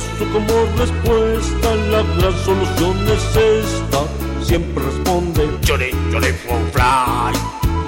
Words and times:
eso 0.00 0.24
como 0.32 0.54
respuesta 0.78 1.74
la 1.92 2.02
gran 2.16 2.34
solución 2.44 2.96
es 3.08 3.36
esta. 3.36 4.00
Siempre 4.42 4.82
responde 4.84 5.48
Churi, 5.62 5.90
Churi, 6.10 6.32
Fly. 6.72 7.32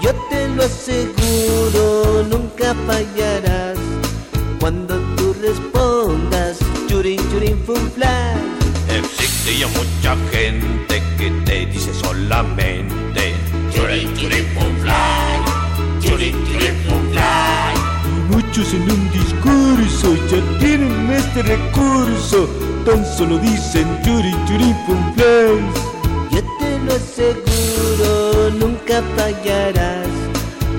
Yo 0.03 0.13
te 0.31 0.49
lo 0.49 0.65
aseguro, 0.65 2.25
nunca 2.31 2.75
fallarás 2.87 3.79
cuando 4.61 4.99
tú 5.17 5.35
respondas 5.41 6.59
Churin, 6.89 7.21
Churin, 7.31 7.59
Fly. 7.65 8.99
Existe 8.99 9.59
ya 9.59 9.69
mucha 9.69 10.17
gente 10.31 11.03
que 11.19 11.31
te 11.47 11.67
dice 11.67 11.93
solamente 11.95 13.35
Churin, 13.75 14.15
Churin, 14.17 14.47
Fly. 14.83 14.93
Churin, 16.01 16.37
Churin, 16.47 16.77
Fly. 16.85 17.02
Muchos 18.33 18.73
en 18.73 18.83
un 18.91 19.11
discurso 19.11 20.15
ya 20.31 20.59
tienen 20.59 21.11
este 21.11 21.43
recurso. 21.43 22.49
Tan 22.87 23.05
solo 23.05 23.39
dicen 23.39 23.87
Churin, 24.03 24.37
Churin, 24.47 24.75
Fly. 24.87 25.61
Yo 26.31 26.41
te 26.59 26.79
lo 26.85 26.93
aseguro, 26.95 28.51
nunca 28.59 29.03
fallarás 29.17 30.09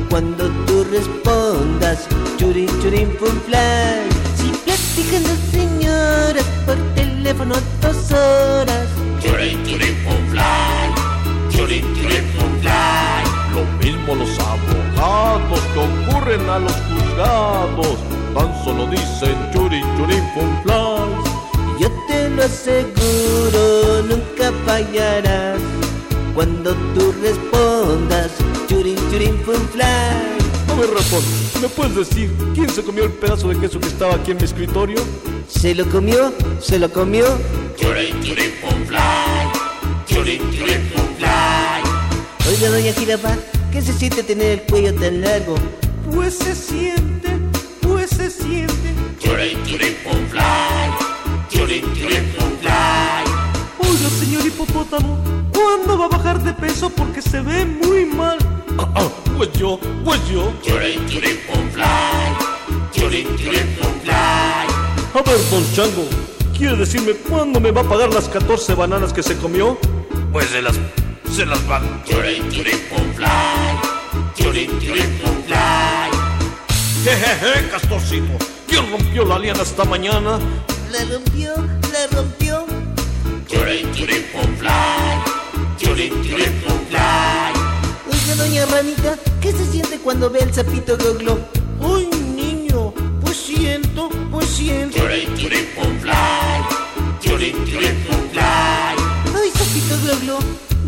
cuando 0.10 0.50
tú 0.66 0.84
respondas 0.92 2.08
Churin, 2.38 2.68
Churin, 2.82 3.10
Fly. 3.20 4.10
Si 4.36 4.50
platican 4.66 5.24
dos 5.24 5.40
señoras 5.52 6.46
por 6.66 6.76
teléfono 6.96 7.54
dos 7.82 8.12
horas. 8.12 8.88
Churin, 9.22 9.64
Churin, 9.64 9.96
Fly. 10.32 11.56
Churin, 11.56 11.86
Churin, 11.96 12.26
Fly. 12.62 13.23
Lo 13.54 13.64
mismo 13.86 14.16
los 14.16 14.40
abogados 14.40 15.60
que 15.74 15.80
ocurren 15.80 16.50
a 16.50 16.60
los 16.60 16.74
juzgados. 16.74 17.98
Tan 18.34 18.64
solo 18.64 18.88
dicen 18.88 19.38
Churin, 19.54 19.86
Churin, 19.96 20.24
Fly. 20.64 21.80
Yo 21.80 21.92
te 22.08 22.30
lo 22.30 22.44
aseguro, 22.44 24.02
nunca 24.10 24.52
fallarás 24.66 25.60
cuando 26.34 26.74
tú 26.96 27.14
respondas 27.22 28.32
Churin, 28.68 28.96
Churin, 29.12 29.38
Fly. 29.44 29.84
No 30.68 30.76
me 30.76 30.88
respondes. 30.88 31.62
¿Me 31.62 31.70
puedes 31.70 31.96
decir 31.96 32.32
quién 32.56 32.70
se 32.70 32.82
comió 32.84 33.04
el 33.04 33.12
pedazo 33.12 33.50
de 33.50 33.60
queso 33.60 33.80
que 33.80 33.88
estaba 33.88 34.16
aquí 34.16 34.32
en 34.32 34.38
mi 34.38 34.44
escritorio? 34.44 35.00
¿Se 35.48 35.76
lo 35.76 35.86
comió? 35.86 36.34
¿Se 36.60 36.80
lo 36.80 36.92
comió? 36.92 37.26
Churin, 37.76 38.20
Churin, 38.24 38.52
Fly. 38.88 39.00
Churin, 40.08 40.42
Churin. 40.58 40.93
Oiga, 42.46 42.70
doña 42.70 42.92
Jirafa, 42.92 43.38
¿qué 43.72 43.82
se 43.82 43.94
siente 43.94 44.22
tener 44.22 44.60
el 44.60 44.62
cuello 44.64 44.94
tan 44.96 45.22
largo? 45.22 45.56
Pues 46.14 46.38
se 46.38 46.54
siente, 46.54 47.40
pues 47.82 48.10
se 48.10 48.30
siente. 48.30 48.94
Churin, 49.18 49.64
Churin, 49.64 49.96
Fly. 50.30 50.42
Churin, 51.50 51.84
Churin, 51.94 52.26
Fly. 52.60 53.24
Oiga, 53.80 54.10
señor 54.20 54.46
hipopótamo, 54.46 55.18
¿cuándo 55.54 55.98
va 55.98 56.06
a 56.06 56.10
bajar 56.10 56.44
de 56.44 56.54
peso? 56.54 56.90
Porque 56.90 57.22
se 57.22 57.40
ve 57.40 57.66
muy 57.66 58.04
mal. 58.04 58.38
Ah, 58.78 58.90
ah, 58.96 59.10
pues 59.38 59.50
yo, 59.54 59.80
pues 60.04 60.20
yo. 60.28 60.52
Churin, 60.62 61.08
Churin, 61.08 61.38
Fly. 61.72 61.84
Churin, 62.92 63.38
Churin, 63.38 63.68
Fly. 64.02 64.14
A 64.14 65.22
ver, 65.26 65.40
don 65.50 65.64
Chango, 65.74 66.06
¿quiere 66.58 66.76
decirme 66.76 67.14
cuándo 67.14 67.62
me 67.62 67.72
va 67.72 67.82
a 67.82 67.88
pagar 67.88 68.14
las 68.14 68.28
14 68.28 68.74
bananas 68.76 69.14
que 69.14 69.24
se 69.24 69.38
comió? 69.38 69.78
Pues 70.34 70.50
se 70.50 70.62
las, 70.62 70.76
se 71.34 71.46
las 71.48 71.68
van. 71.68 72.04
Churin, 72.06 72.48
Churin, 72.52 72.80
Fly. 73.16 73.28
Churin, 74.36 74.80
Churin, 74.80 75.12
Fly. 75.48 76.12
Jejeje, 77.04 77.70
Castorcito, 77.70 78.38
¿quién 78.68 78.92
rompió 78.92 79.26
la 79.26 79.40
liana 79.40 79.64
esta 79.64 79.84
mañana? 79.84 80.40
La 80.92 81.00
rompió, 81.12 81.56
la 81.92 82.08
rompió. 82.16 82.66
Churin, 83.48 83.92
Churin, 83.94 84.24
Fly. 84.60 85.16
Churin, 85.78 86.14
Churin, 86.24 86.54
Fly. 86.90 87.54
Oiga, 88.12 88.36
doña 88.38 88.66
Ranita, 88.68 89.18
¿qué 89.42 89.52
se 89.52 89.66
siente 89.66 89.98
cuando 90.00 90.30
ve 90.30 90.40
el 90.42 90.54
sapito 90.54 90.96
goglo? 90.98 91.40
Ay, 91.82 92.10
niño, 92.36 92.94
pues 93.22 93.38
siento, 93.38 94.10
pues 94.32 94.48
siento. 94.50 95.00
Churin, 95.00 95.36
Churin, 95.36 95.68
Fly. 96.00 96.14
Churin, 97.22 97.66
Churin, 97.66 98.06
Fly. 98.32 98.44
Ay, 99.36 99.50
sapito 99.56 99.96
goglo, 100.06 100.40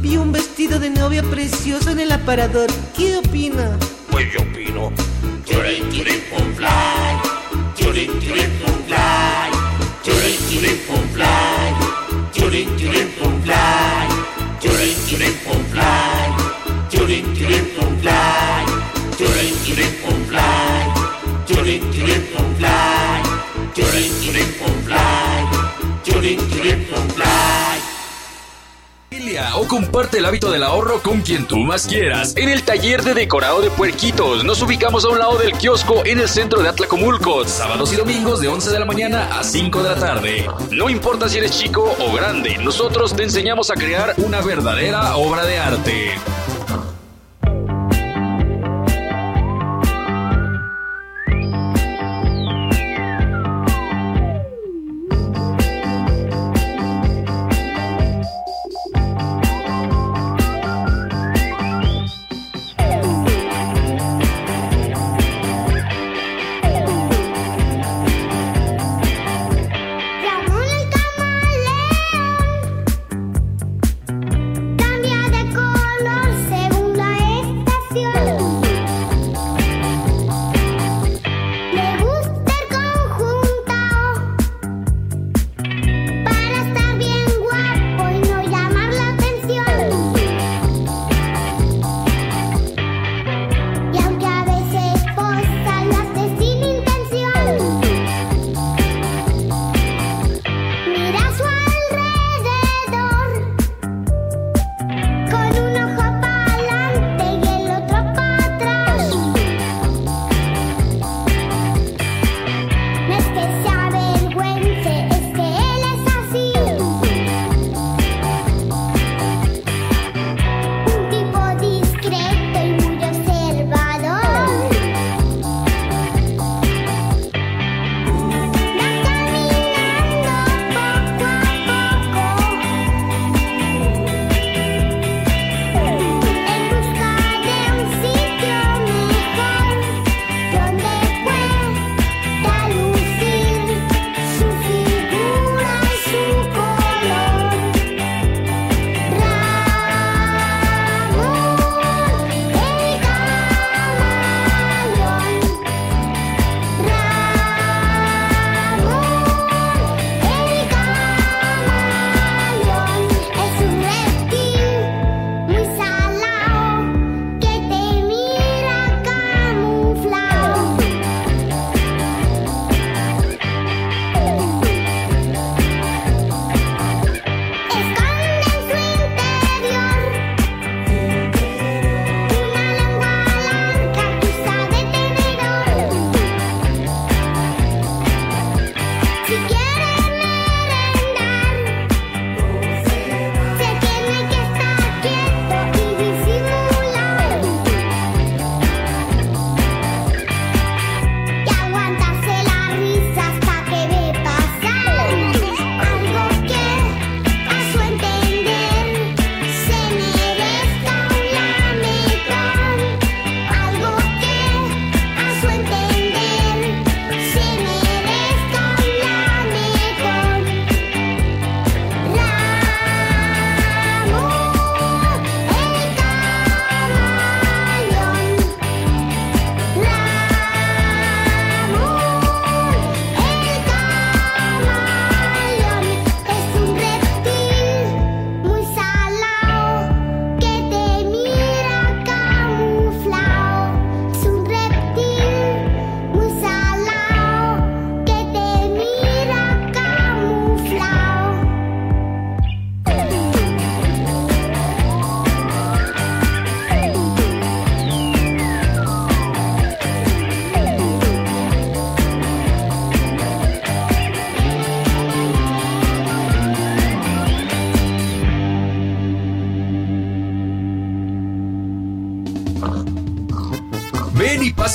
vi 0.06 0.18
un 0.18 0.32
vestido 0.32 0.78
de 0.78 0.92
novia 0.92 1.24
precioso 1.24 1.90
en 1.90 2.00
el 2.00 2.12
aparador. 2.12 2.70
¿Qué 2.96 3.18
opina? 3.18 3.76
Pues 4.12 4.32
yo 4.32 4.40
opino. 4.42 4.92
Fly. 27.16 27.75
O 29.56 29.68
comparte 29.68 30.20
el 30.20 30.26
hábito 30.26 30.52
del 30.52 30.62
ahorro 30.62 31.02
con 31.02 31.22
quien 31.22 31.48
tú 31.48 31.58
más 31.58 31.88
quieras. 31.88 32.36
En 32.38 32.48
el 32.48 32.62
taller 32.62 33.02
de 33.02 33.16
decorado 33.16 33.60
de 33.60 33.72
puerquitos. 33.72 34.44
Nos 34.44 34.62
ubicamos 34.62 35.04
a 35.04 35.10
un 35.10 35.18
lado 35.18 35.38
del 35.38 35.54
kiosco 35.54 36.06
en 36.06 36.20
el 36.20 36.30
centro 36.30 36.62
de 36.62 36.70
Atlacomulco. 36.70 37.44
Sábados 37.46 37.92
y 37.92 37.96
domingos 37.96 38.40
de 38.40 38.50
11 38.50 38.70
de 38.70 38.80
la 38.80 38.86
mañana 38.86 39.40
a 39.40 39.44
5 39.44 39.82
de 39.82 39.90
la 39.90 39.96
tarde. 39.96 40.48
No 40.70 40.92
importa 40.92 41.28
si 41.28 41.40
eres 41.40 41.58
chico 41.58 41.96
o 42.00 42.14
grande, 42.14 42.58
nosotros 42.60 43.16
te 43.16 43.24
enseñamos 43.24 43.72
a 43.72 43.74
crear 43.74 44.14
una 44.18 44.42
verdadera 44.42 45.16
obra 45.16 45.44
de 45.44 45.58
arte. 45.58 46.12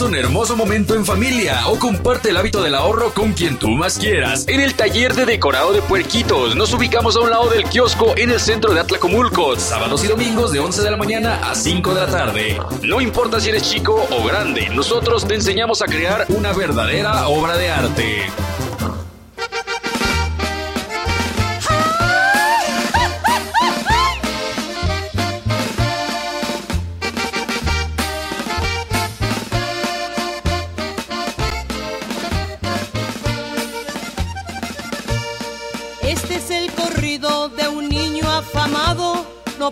Un 0.00 0.14
hermoso 0.14 0.56
momento 0.56 0.94
en 0.94 1.04
familia 1.04 1.68
o 1.68 1.78
comparte 1.78 2.30
el 2.30 2.36
hábito 2.38 2.62
del 2.62 2.74
ahorro 2.74 3.12
con 3.12 3.34
quien 3.34 3.58
tú 3.58 3.68
más 3.68 3.98
quieras. 3.98 4.46
En 4.48 4.60
el 4.60 4.74
taller 4.74 5.14
de 5.14 5.26
decorado 5.26 5.74
de 5.74 5.82
puerquitos 5.82 6.56
nos 6.56 6.72
ubicamos 6.72 7.16
a 7.16 7.20
un 7.20 7.28
lado 7.28 7.50
del 7.50 7.64
kiosco 7.64 8.14
en 8.16 8.30
el 8.30 8.40
centro 8.40 8.72
de 8.72 8.80
Atlacomulco, 8.80 9.56
sábados 9.56 10.02
y 10.02 10.08
domingos 10.08 10.52
de 10.52 10.60
11 10.60 10.82
de 10.82 10.90
la 10.90 10.96
mañana 10.96 11.40
a 11.50 11.54
5 11.54 11.92
de 11.94 12.00
la 12.00 12.06
tarde. 12.06 12.58
No 12.82 13.02
importa 13.02 13.40
si 13.40 13.50
eres 13.50 13.68
chico 13.68 14.06
o 14.10 14.24
grande, 14.24 14.70
nosotros 14.70 15.28
te 15.28 15.34
enseñamos 15.34 15.82
a 15.82 15.86
crear 15.86 16.24
una 16.30 16.54
verdadera 16.54 17.28
obra 17.28 17.58
de 17.58 17.70
arte. 17.70 18.49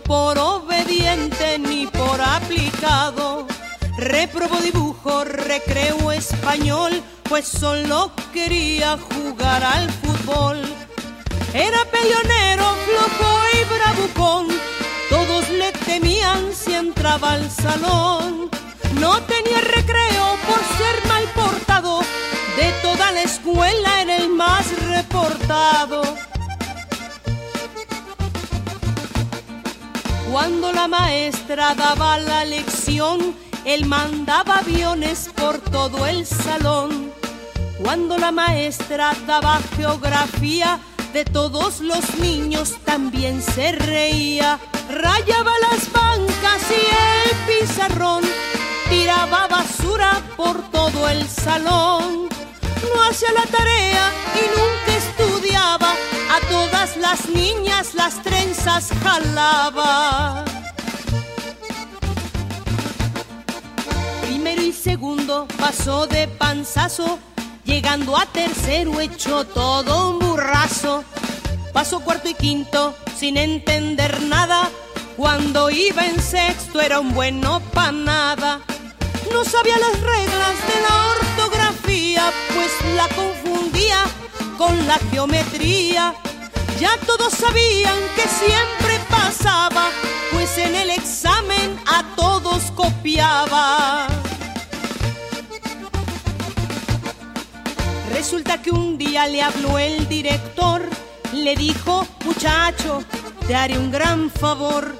Por 0.08 0.38
obediente 0.38 1.58
ni 1.58 1.86
por 1.86 2.18
aplicado. 2.20 3.46
Reprobó 3.98 4.56
dibujo, 4.60 5.24
recreo 5.24 6.10
español, 6.10 7.02
pues 7.28 7.46
solo 7.46 8.10
quería 8.32 8.96
jugar 8.96 9.62
al 9.62 9.90
fútbol. 9.90 10.62
Era 11.52 11.84
peleonero, 11.92 12.64
flojo 12.86 13.30
y 13.52 13.74
bravucón, 13.74 14.46
todos 15.10 15.48
le 15.50 15.72
temían 15.72 16.54
si 16.54 16.72
entraba 16.72 17.32
al 17.32 17.50
salón. 17.50 18.48
No 18.98 19.20
tenía 19.22 19.60
recreo 19.60 20.26
por 20.48 20.60
ser 20.78 21.06
mal 21.06 21.24
portado, 21.34 22.00
de 22.56 22.72
toda 22.82 23.12
la 23.12 23.22
escuela 23.22 24.02
era 24.02 24.16
el 24.16 24.30
más 24.30 24.66
reportado 24.88 26.27
Cuando 30.30 30.72
la 30.72 30.88
maestra 30.88 31.74
daba 31.74 32.18
la 32.18 32.44
lección, 32.44 33.34
él 33.64 33.86
mandaba 33.86 34.58
aviones 34.58 35.30
por 35.34 35.58
todo 35.58 36.06
el 36.06 36.26
salón. 36.26 37.12
Cuando 37.82 38.18
la 38.18 38.30
maestra 38.30 39.14
daba 39.26 39.58
geografía, 39.76 40.80
de 41.12 41.24
todos 41.24 41.80
los 41.80 42.18
niños 42.18 42.76
también 42.84 43.40
se 43.40 43.72
reía. 43.72 44.58
Rayaba 44.90 45.52
las 45.70 45.90
bancas 45.92 46.62
y 46.70 46.82
el 47.24 47.60
pizarrón, 47.60 48.22
tiraba 48.90 49.46
basura 49.48 50.20
por 50.36 50.60
todo 50.70 51.08
el 51.08 51.26
salón. 51.26 52.28
No 52.94 53.02
hacía 53.08 53.32
la 53.32 53.46
tarea 53.46 54.12
y 54.34 54.58
nunca 54.58 54.97
todas 56.70 56.96
las 56.96 57.28
niñas 57.28 57.94
las 57.94 58.22
trenzas 58.22 58.90
jalaba. 59.02 60.44
Primero 64.22 64.62
y 64.62 64.72
segundo 64.72 65.46
pasó 65.58 66.06
de 66.06 66.28
panzazo, 66.28 67.18
llegando 67.64 68.16
a 68.16 68.26
tercero 68.26 69.00
hecho 69.00 69.44
todo 69.44 70.10
un 70.10 70.18
burrazo. 70.18 71.04
Pasó 71.72 72.00
cuarto 72.00 72.28
y 72.28 72.34
quinto 72.34 72.94
sin 73.16 73.36
entender 73.36 74.22
nada. 74.22 74.68
Cuando 75.16 75.70
iba 75.70 76.04
en 76.06 76.20
sexto 76.20 76.80
era 76.80 77.00
un 77.00 77.12
bueno 77.12 77.60
pa' 77.72 77.92
nada. 77.92 78.60
No 79.32 79.44
sabía 79.44 79.76
las 79.78 80.00
reglas 80.00 80.54
de 80.68 80.80
la 80.86 80.94
ortografía, 81.18 82.32
pues 82.54 82.94
la 82.94 83.08
confundía 83.08 84.04
con 84.56 84.86
la 84.86 84.98
geometría. 85.10 86.14
Ya 86.80 86.96
todos 87.06 87.32
sabían 87.32 87.98
que 88.14 88.22
siempre 88.28 89.00
pasaba, 89.10 89.90
pues 90.32 90.56
en 90.58 90.76
el 90.76 90.90
examen 90.90 91.76
a 91.86 92.04
todos 92.14 92.70
copiaba. 92.70 94.06
Resulta 98.12 98.62
que 98.62 98.70
un 98.70 98.96
día 98.96 99.26
le 99.26 99.42
habló 99.42 99.78
el 99.78 100.08
director, 100.08 100.82
le 101.32 101.56
dijo, 101.56 102.06
muchacho, 102.24 103.02
te 103.46 103.56
haré 103.56 103.76
un 103.78 103.90
gran 103.90 104.30
favor. 104.30 104.96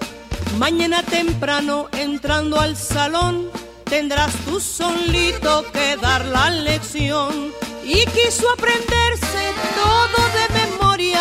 Mañana 0.58 1.02
temprano, 1.02 1.88
entrando 1.92 2.60
al 2.60 2.76
salón, 2.76 3.50
tendrás 3.84 4.32
tú 4.44 4.60
solito 4.60 5.64
que 5.72 5.96
dar 5.96 6.24
la 6.24 6.50
lección 6.50 7.52
y 7.84 8.04
quiso 8.06 8.50
aprenderse 8.50 9.52
todo 9.74 10.20
de 10.36 10.60
memoria, 10.60 11.20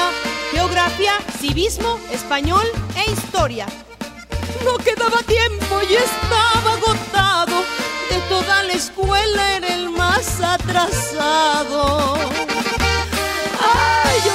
geografía, 0.52 1.14
civismo, 1.40 2.00
español 2.12 2.66
e 2.96 3.12
historia. 3.12 3.66
No 4.64 4.78
quedaba 4.78 5.22
tiempo 5.24 5.82
y 5.90 5.96
estaba 5.96 6.74
agotado, 6.74 7.64
de 8.10 8.20
toda 8.30 8.64
la 8.64 8.74
escuela 8.74 9.58
era 9.58 9.74
el 9.74 9.90
más 9.90 10.42
atrasado. 10.42 12.16
¡Ay, 13.60 14.18
yo 14.26 14.34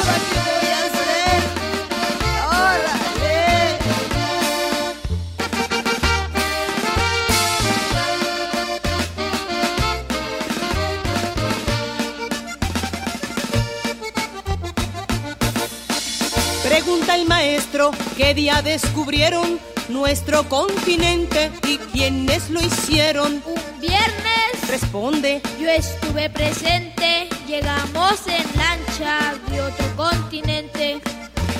Pregunta 16.84 17.14
el 17.14 17.26
maestro 17.26 17.92
qué 18.16 18.34
día 18.34 18.60
descubrieron 18.60 19.60
nuestro 19.88 20.48
continente 20.48 21.52
y 21.68 21.78
quiénes 21.78 22.50
lo 22.50 22.60
hicieron. 22.60 23.40
Un 23.46 23.80
viernes. 23.80 24.68
Responde. 24.68 25.40
Yo 25.60 25.68
estuve 25.68 26.28
presente. 26.28 27.28
Llegamos 27.46 28.26
en 28.26 28.44
lancha 28.58 29.32
de 29.48 29.60
otro 29.60 29.86
continente. 29.94 31.00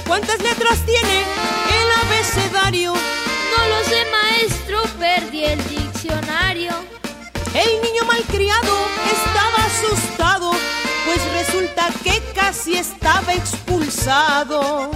¿Cuántas 0.09 0.43
letras 0.43 0.85
tiene 0.85 1.21
el 1.21 1.89
abecedario? 2.05 2.93
No 2.93 3.69
lo 3.69 3.85
sé, 3.85 4.05
maestro. 4.11 4.83
Perdí 4.99 5.45
el 5.45 5.69
diccionario. 5.69 6.73
El 7.55 7.81
niño 7.81 8.03
malcriado 8.09 8.77
estaba 9.07 9.67
asustado 9.67 10.53
pues 11.05 11.33
resulta 11.33 11.89
que 12.03 12.23
casi 12.35 12.75
estaba 12.75 13.35
expulsado. 13.35 14.91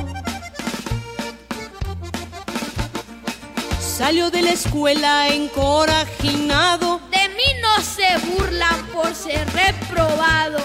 Salió 3.96 4.30
de 4.30 4.42
la 4.42 4.50
escuela 4.50 5.28
encorajinado. 5.28 7.00
De 7.10 7.30
mí 7.30 7.60
no 7.62 7.82
se 7.82 8.06
burlan 8.26 8.86
por 8.88 9.14
ser 9.14 9.48
reprobado. 9.54 10.58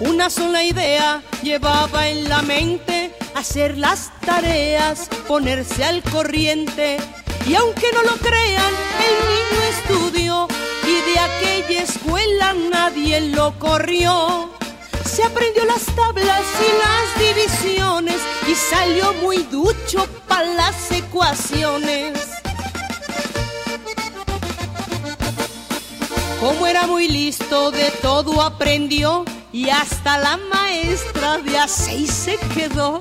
Una 0.00 0.28
sola 0.30 0.64
idea 0.64 1.22
llevaba 1.44 2.08
en 2.08 2.28
la 2.28 2.42
mente, 2.42 3.14
hacer 3.36 3.78
las 3.78 4.10
tareas, 4.26 5.08
ponerse 5.28 5.84
al 5.84 6.02
corriente. 6.02 6.96
Y 7.46 7.54
aunque 7.54 7.86
no 7.94 8.02
lo 8.02 8.16
crean, 8.16 8.74
el 9.06 9.14
niño 9.30 9.62
estudió 9.70 10.48
y 10.82 11.12
de 11.12 11.18
aquella 11.20 11.82
escuela 11.84 12.52
nadie 12.52 13.20
lo 13.30 13.56
corrió. 13.60 14.50
Se 15.04 15.22
aprendió 15.22 15.64
las 15.66 15.84
tablas 15.86 16.42
y 16.58 16.70
las 16.82 17.36
divisiones 17.36 18.16
y 18.48 18.56
salió 18.56 19.12
muy 19.22 19.44
ducho 19.44 20.08
para 20.26 20.46
las 20.46 20.90
ecuaciones. 20.90 22.39
Como 26.40 26.66
era 26.66 26.86
muy 26.86 27.06
listo, 27.06 27.70
de 27.70 27.90
todo 28.00 28.40
aprendió 28.40 29.26
y 29.52 29.68
hasta 29.68 30.16
la 30.16 30.38
maestra 30.38 31.36
de 31.36 31.58
a 31.58 31.68
seis 31.68 32.10
se 32.10 32.38
quedó. 32.54 32.98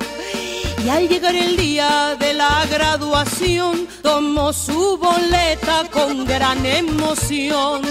Y 0.83 0.89
al 0.89 1.07
llegar 1.07 1.33
el 1.35 1.55
día 1.55 2.17
de 2.19 2.33
la 2.33 2.65
graduación, 2.69 3.87
tomó 4.03 4.51
su 4.51 4.97
boleta 4.97 5.85
con 5.89 6.25
gran 6.25 6.65
emoción. 6.65 7.81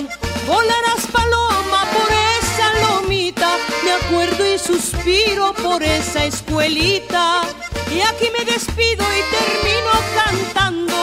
Volarás 0.47 1.07
paloma 1.11 1.83
por 1.97 2.11
esa 2.43 2.69
lomita, 2.83 3.51
me 3.85 3.93
acuerdo 3.93 4.55
y 4.55 4.59
suspiro 4.59 5.55
por 5.55 5.83
esa 5.83 6.27
escuelita. 6.27 7.41
Y 7.91 8.01
aquí 8.01 8.29
me 8.39 8.45
despido 8.45 9.03
y 9.03 9.23
termino 9.35 9.93
cantando. 10.15 10.95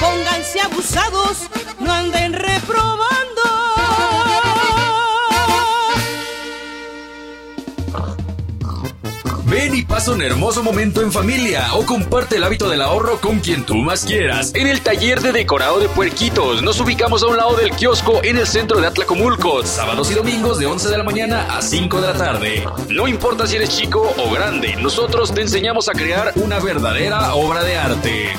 Pónganse 0.00 0.60
abusados, 0.60 1.38
no 1.80 1.90
anden 1.90 2.34
y 9.76 9.84
pasa 9.84 10.12
un 10.12 10.22
hermoso 10.22 10.62
momento 10.62 11.02
en 11.02 11.12
familia 11.12 11.74
o 11.74 11.84
comparte 11.84 12.36
el 12.36 12.44
hábito 12.44 12.70
del 12.70 12.80
ahorro 12.80 13.20
con 13.20 13.40
quien 13.40 13.62
tú 13.62 13.74
más 13.74 14.06
quieras. 14.06 14.52
En 14.54 14.66
el 14.66 14.80
taller 14.80 15.20
de 15.20 15.32
decorado 15.32 15.80
de 15.80 15.88
puerquitos 15.90 16.62
nos 16.62 16.80
ubicamos 16.80 17.22
a 17.22 17.26
un 17.26 17.36
lado 17.36 17.54
del 17.56 17.72
kiosco 17.72 18.20
en 18.24 18.38
el 18.38 18.46
centro 18.46 18.80
de 18.80 18.86
Atlacomulco, 18.86 19.66
sábados 19.66 20.10
y 20.10 20.14
domingos 20.14 20.58
de 20.58 20.64
11 20.64 20.88
de 20.88 20.96
la 20.96 21.04
mañana 21.04 21.46
a 21.54 21.60
5 21.60 22.00
de 22.00 22.06
la 22.06 22.14
tarde. 22.14 22.64
No 22.88 23.06
importa 23.06 23.46
si 23.46 23.56
eres 23.56 23.76
chico 23.76 24.14
o 24.16 24.30
grande, 24.30 24.76
nosotros 24.76 25.34
te 25.34 25.42
enseñamos 25.42 25.90
a 25.90 25.92
crear 25.92 26.32
una 26.36 26.58
verdadera 26.58 27.34
obra 27.34 27.62
de 27.62 27.76
arte. 27.76 28.30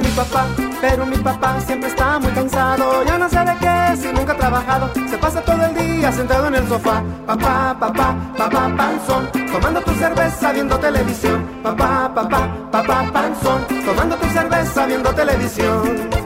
Mi 0.00 0.08
papá, 0.08 0.46
pero 0.80 1.06
mi 1.06 1.16
papá 1.16 1.60
siempre 1.60 1.88
está 1.88 2.18
muy 2.18 2.30
cansado. 2.32 3.04
Ya 3.04 3.18
no 3.18 3.28
sé 3.28 3.38
de 3.38 3.54
qué, 3.60 3.96
si 3.96 4.12
nunca 4.12 4.32
ha 4.32 4.36
trabajado, 4.36 4.90
se 5.08 5.18
pasa 5.18 5.40
todo 5.42 5.64
el 5.64 5.74
día 5.74 6.12
sentado 6.12 6.48
en 6.48 6.54
el 6.54 6.68
sofá. 6.68 7.02
Papá, 7.26 7.76
papá, 7.78 8.14
papá, 8.36 8.70
panzón, 8.76 9.28
tomando 9.52 9.80
tu 9.82 9.92
cerveza 9.94 10.52
viendo 10.52 10.78
televisión. 10.78 11.46
Papá, 11.62 12.12
papá, 12.14 12.48
papá, 12.70 13.04
panzón, 13.12 13.66
tomando 13.84 14.16
tu 14.16 14.26
cerveza 14.28 14.86
viendo 14.86 15.14
televisión. 15.14 16.25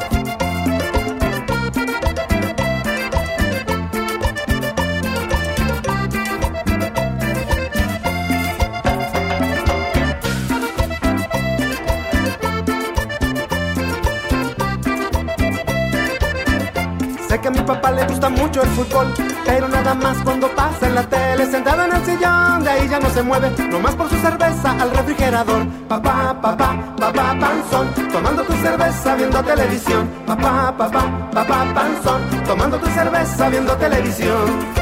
Gusta 18.21 18.43
mucho 18.43 18.63
el 18.63 18.69
fútbol, 18.71 19.15
pero 19.47 19.69
nada 19.69 19.95
más 19.95 20.19
cuando 20.23 20.47
pasa 20.55 20.87
en 20.87 20.95
la 20.95 21.03
tele, 21.09 21.47
sentado 21.47 21.85
en 21.85 21.93
el 21.95 22.05
sillón, 22.05 22.63
de 22.63 22.71
ahí 22.71 22.89
ya 22.89 23.01
no 23.01 23.09
se 23.09 23.23
mueve, 23.23 23.51
nomás 23.71 23.95
por 23.95 24.11
su 24.11 24.17
cerveza 24.17 24.73
al 24.73 24.91
refrigerador. 24.91 25.67
Papá, 25.89 26.37
papá, 26.43 26.95
papá, 26.99 27.37
panzón, 27.41 27.89
tomando 28.13 28.43
tu 28.43 28.53
cerveza 28.53 29.15
viendo 29.17 29.43
televisión. 29.43 30.11
Papá, 30.27 30.75
papá, 30.77 31.31
papá, 31.33 31.67
panzón, 31.75 32.21
tomando 32.47 32.77
tu 32.79 32.87
cerveza 32.89 33.49
viendo 33.49 33.75
televisión. 33.77 34.80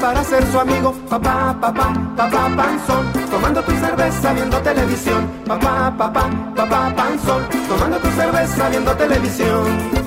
Para 0.00 0.24
ser 0.24 0.44
su 0.50 0.58
amigo. 0.58 0.92
Papá, 1.08 1.56
papá, 1.60 1.92
papá, 2.16 2.50
panzón, 2.56 3.12
tomando 3.30 3.62
tu 3.62 3.72
cerveza 3.72 4.32
viendo 4.32 4.56
televisión. 4.58 5.30
Papá, 5.46 5.94
papá, 5.96 6.30
papá, 6.54 6.92
panzón, 6.96 7.42
tomando 7.68 7.98
tu 7.98 8.08
cerveza 8.10 8.68
viendo 8.68 8.94
televisión. 8.96 9.97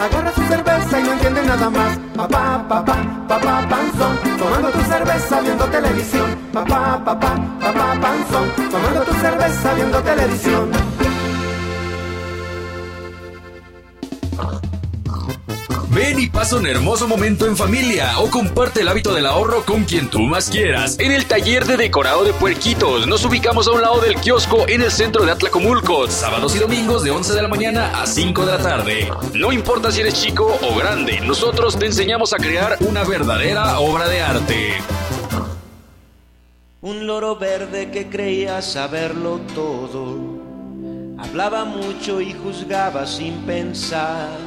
Agarra 0.00 0.32
su 0.32 0.42
cerveza 0.46 1.00
y 1.00 1.02
no 1.02 1.12
entiende 1.12 1.42
nada 1.42 1.70
más. 1.70 1.98
Papá, 2.16 2.64
papá, 2.68 2.96
papá, 3.28 3.68
panzón, 3.68 4.18
tomando 4.38 4.70
tu 4.70 4.80
cerveza 4.82 5.40
viendo 5.40 5.64
televisión. 5.66 6.36
Papá, 6.52 7.02
papá, 7.04 7.34
papá, 7.60 8.00
panzón, 8.00 8.70
tomando 8.70 9.02
tu 9.02 9.14
cerveza 9.14 9.74
viendo 9.74 10.02
televisión. 10.02 10.70
Ven 15.96 16.20
y 16.20 16.28
pasa 16.28 16.56
un 16.56 16.66
hermoso 16.66 17.08
momento 17.08 17.46
en 17.46 17.56
familia 17.56 18.20
o 18.20 18.28
comparte 18.28 18.82
el 18.82 18.88
hábito 18.88 19.14
del 19.14 19.24
ahorro 19.24 19.64
con 19.64 19.84
quien 19.84 20.10
tú 20.10 20.20
más 20.20 20.50
quieras. 20.50 20.98
En 20.98 21.10
el 21.10 21.24
taller 21.24 21.64
de 21.64 21.78
decorado 21.78 22.22
de 22.22 22.34
puerquitos 22.34 23.06
nos 23.06 23.24
ubicamos 23.24 23.66
a 23.66 23.72
un 23.72 23.80
lado 23.80 24.02
del 24.02 24.16
kiosco 24.16 24.68
en 24.68 24.82
el 24.82 24.90
centro 24.90 25.24
de 25.24 25.32
Atlacomulco, 25.32 26.06
sábados 26.08 26.54
y 26.54 26.58
domingos 26.58 27.02
de 27.02 27.12
11 27.12 27.32
de 27.32 27.40
la 27.40 27.48
mañana 27.48 28.02
a 28.02 28.06
5 28.06 28.44
de 28.44 28.52
la 28.52 28.58
tarde. 28.58 29.10
No 29.32 29.52
importa 29.52 29.90
si 29.90 30.02
eres 30.02 30.20
chico 30.20 30.58
o 30.60 30.76
grande, 30.76 31.18
nosotros 31.22 31.78
te 31.78 31.86
enseñamos 31.86 32.34
a 32.34 32.36
crear 32.36 32.76
una 32.80 33.02
verdadera 33.02 33.78
obra 33.78 34.06
de 34.06 34.20
arte. 34.20 34.74
Un 36.82 37.06
loro 37.06 37.36
verde 37.36 37.90
que 37.90 38.10
creía 38.10 38.60
saberlo 38.60 39.40
todo, 39.54 40.18
hablaba 41.16 41.64
mucho 41.64 42.20
y 42.20 42.34
juzgaba 42.34 43.06
sin 43.06 43.46
pensar 43.46 44.45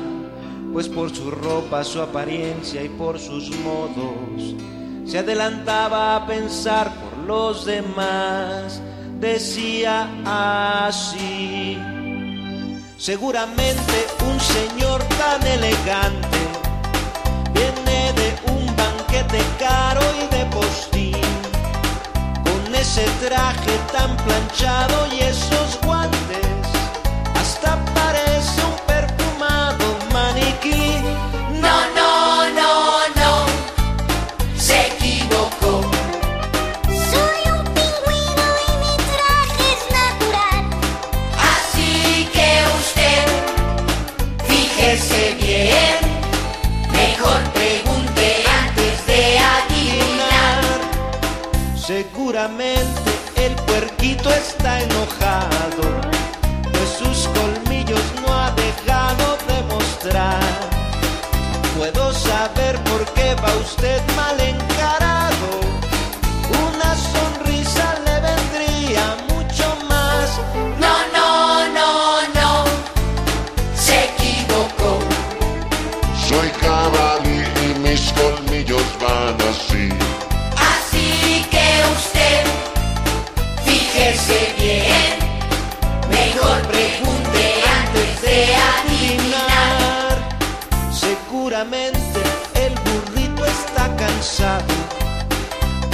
pues 0.72 0.88
por 0.88 1.14
su 1.14 1.32
ropa, 1.32 1.84
su 1.84 2.02
apariencia 2.02 2.84
y 2.84 2.90
por 2.90 3.20
sus 3.20 3.50
modos 3.60 4.56
se 5.10 5.18
adelantaba 5.18 6.16
a 6.16 6.28
pensar 6.28 6.94
por 6.94 7.26
los 7.26 7.66
demás. 7.66 8.80
Decía 9.20 10.08
así, 10.88 11.78
seguramente 12.98 14.08
un 14.30 14.40
señor 14.40 15.02
tan 15.18 15.46
elegante 15.48 16.38
viene 17.54 18.14
de 18.14 18.52
un 18.52 18.66
banquete 18.76 19.42
caro 19.58 20.02
y 20.22 20.36
de 20.36 20.46
postín, 20.46 21.42
con 22.44 22.76
ese 22.76 23.06
traje 23.26 23.72
tan 23.92 24.16
planchado 24.18 25.08
y 25.12 25.22
esos 25.22 25.80
guantes, 25.84 26.39
está 54.28 54.82
enojado, 54.82 56.02
pues 56.72 56.90
sus 56.98 57.28
colmillos 57.30 58.02
no 58.22 58.34
ha 58.34 58.52
dejado 58.52 59.38
de 59.48 59.74
mostrar. 59.74 60.42
Puedo 61.78 62.14
saber 62.14 62.78
por 62.84 63.06
qué 63.14 63.36
va 63.36 63.56
usted 63.58 64.02
mal 64.16 64.40
encarado. 64.40 65.79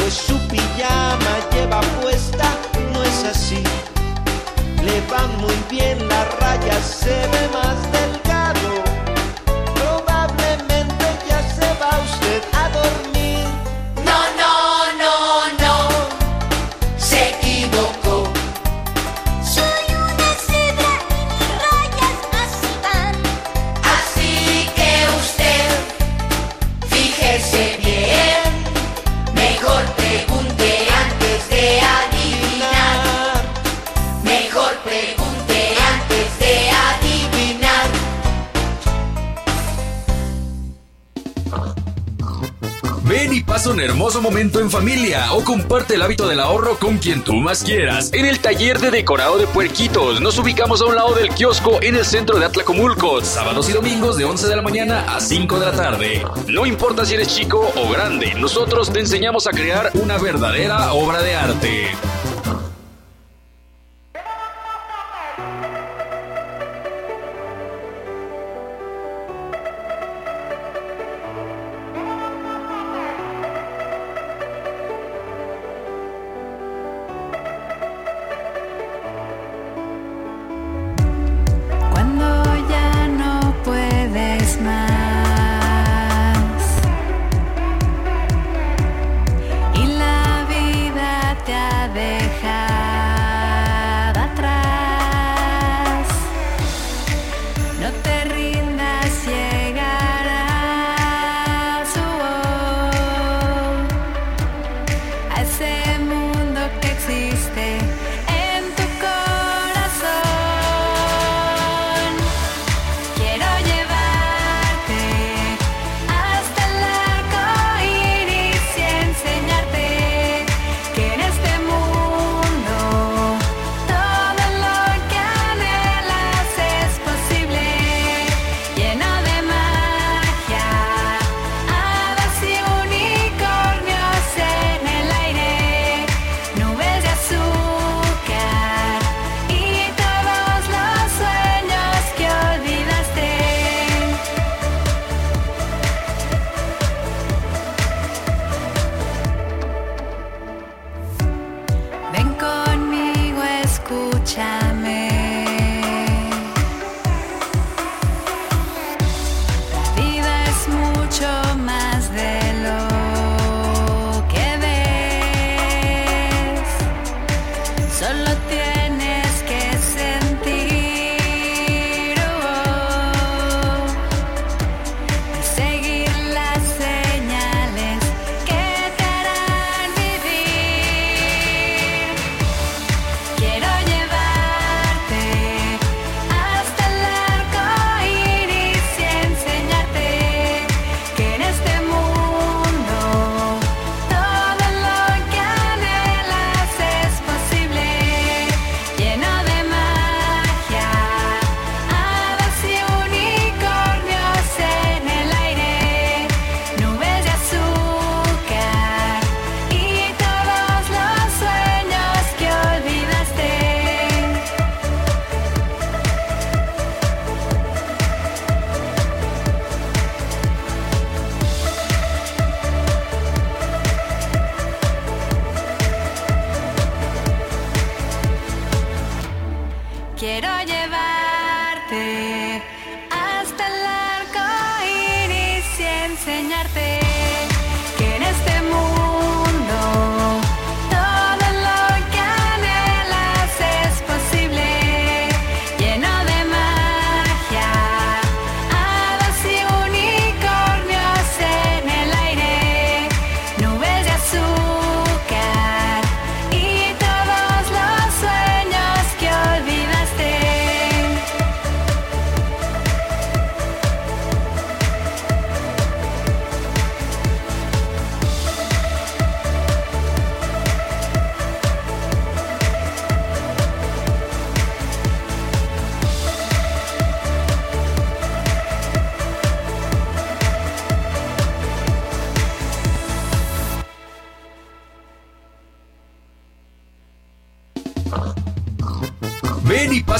pues 0.06 0.14
su 0.14 0.38
pijama 0.50 1.50
lleva 1.52 1.82
puesta, 2.00 2.46
no 2.94 3.04
es 3.04 3.24
así. 3.24 3.64
Le 4.84 5.02
van 5.10 5.36
muy 5.42 5.56
bien 5.68 5.98
las 6.08 6.40
rayas, 6.40 6.86
se 6.86 7.10
ve 7.10 7.50
más. 7.52 7.95
un 43.76 43.82
hermoso 43.82 44.22
momento 44.22 44.62
en 44.62 44.72
familia 44.72 45.34
o 45.34 45.44
comparte 45.44 45.96
el 45.96 46.02
hábito 46.02 46.30
del 46.30 46.40
ahorro 46.40 46.80
con 46.80 46.98
quien 46.98 47.22
tú 47.26 47.34
más 47.34 47.62
quieras. 47.62 48.10
En 48.14 48.26
el 48.26 48.40
taller 48.40 48.80
de 48.80 48.90
decorado 48.90 49.38
de 49.38 49.48
puerquitos 49.48 50.22
nos 50.22 50.40
ubicamos 50.40 50.80
a 50.80 50.86
un 50.86 50.96
lado 50.96 51.14
del 51.14 51.28
kiosco 51.28 51.80
en 51.82 51.98
el 51.98 52.06
centro 52.06 52.40
de 52.40 52.46
Atlacomulco, 52.46 53.22
sábados 53.22 53.70
y 53.70 53.74
domingos 53.74 54.16
de 54.16 54.24
11 54.24 54.48
de 54.48 54.56
la 54.56 54.62
mañana 54.62 55.14
a 55.14 55.20
5 55.20 55.60
de 55.60 55.66
la 55.66 55.74
tarde. 55.74 56.24
No 56.48 56.66
importa 56.66 57.04
si 57.04 57.16
eres 57.16 57.36
chico 57.36 57.70
o 57.76 57.90
grande, 57.90 58.34
nosotros 58.36 58.94
te 58.94 59.02
enseñamos 59.02 59.46
a 59.46 59.52
crear 59.52 59.92
una 59.96 60.18
verdadera 60.20 60.94
obra 60.94 61.22
de 61.22 61.36
arte. 61.36 62.15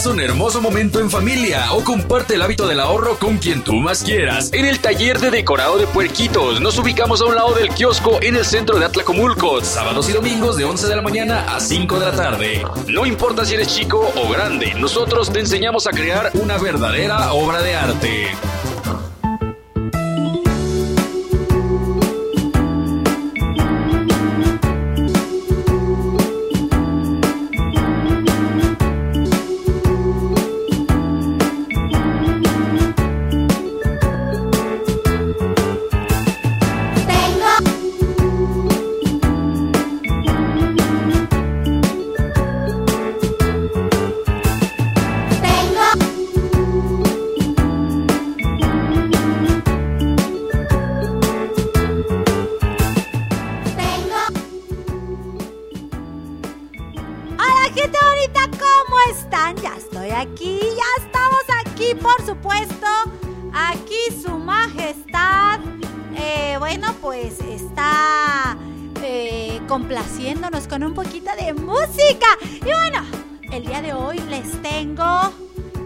Un 0.06 0.20
hermoso 0.20 0.62
momento 0.62 1.00
en 1.00 1.10
familia 1.10 1.72
o 1.74 1.84
comparte 1.84 2.36
el 2.36 2.42
hábito 2.42 2.68
del 2.68 2.80
ahorro 2.80 3.18
con 3.18 3.38
quien 3.38 3.64
tú 3.64 3.74
más 3.74 4.04
quieras. 4.04 4.52
En 4.54 4.66
el 4.66 4.80
taller 4.80 5.20
de 5.20 5.32
decorado 5.32 5.78
de 5.78 5.88
puerquitos 5.88 6.62
nos 6.62 6.78
ubicamos 6.78 7.22
a 7.22 7.26
un 7.26 7.36
lado 7.36 7.54
del 7.54 7.70
kiosco 7.70 8.20
en 8.22 8.36
el 8.36 8.46
centro 8.46 8.78
de 8.78 8.86
Atlacomulco, 8.86 9.62
sábados 9.62 10.10
y 10.10 10.14
domingos 10.14 10.58
de 10.58 10.66
11 10.66 10.88
de 10.88 10.96
la 10.96 11.02
mañana 11.02 11.56
a 11.56 11.60
5 11.60 12.00
de 12.00 12.06
la 12.06 12.12
tarde. 12.12 12.64
No 12.88 13.06
importa 13.06 13.46
si 13.46 13.56
eres 13.56 13.74
chico 13.74 14.12
o 14.16 14.30
grande, 14.30 14.74
nosotros 14.76 15.32
te 15.32 15.40
enseñamos 15.40 15.88
a 15.88 15.92
crear 15.92 16.32
una 16.36 16.58
verdadera 16.58 17.34
obra 17.34 17.62
de 17.62 17.76
arte. 17.76 18.28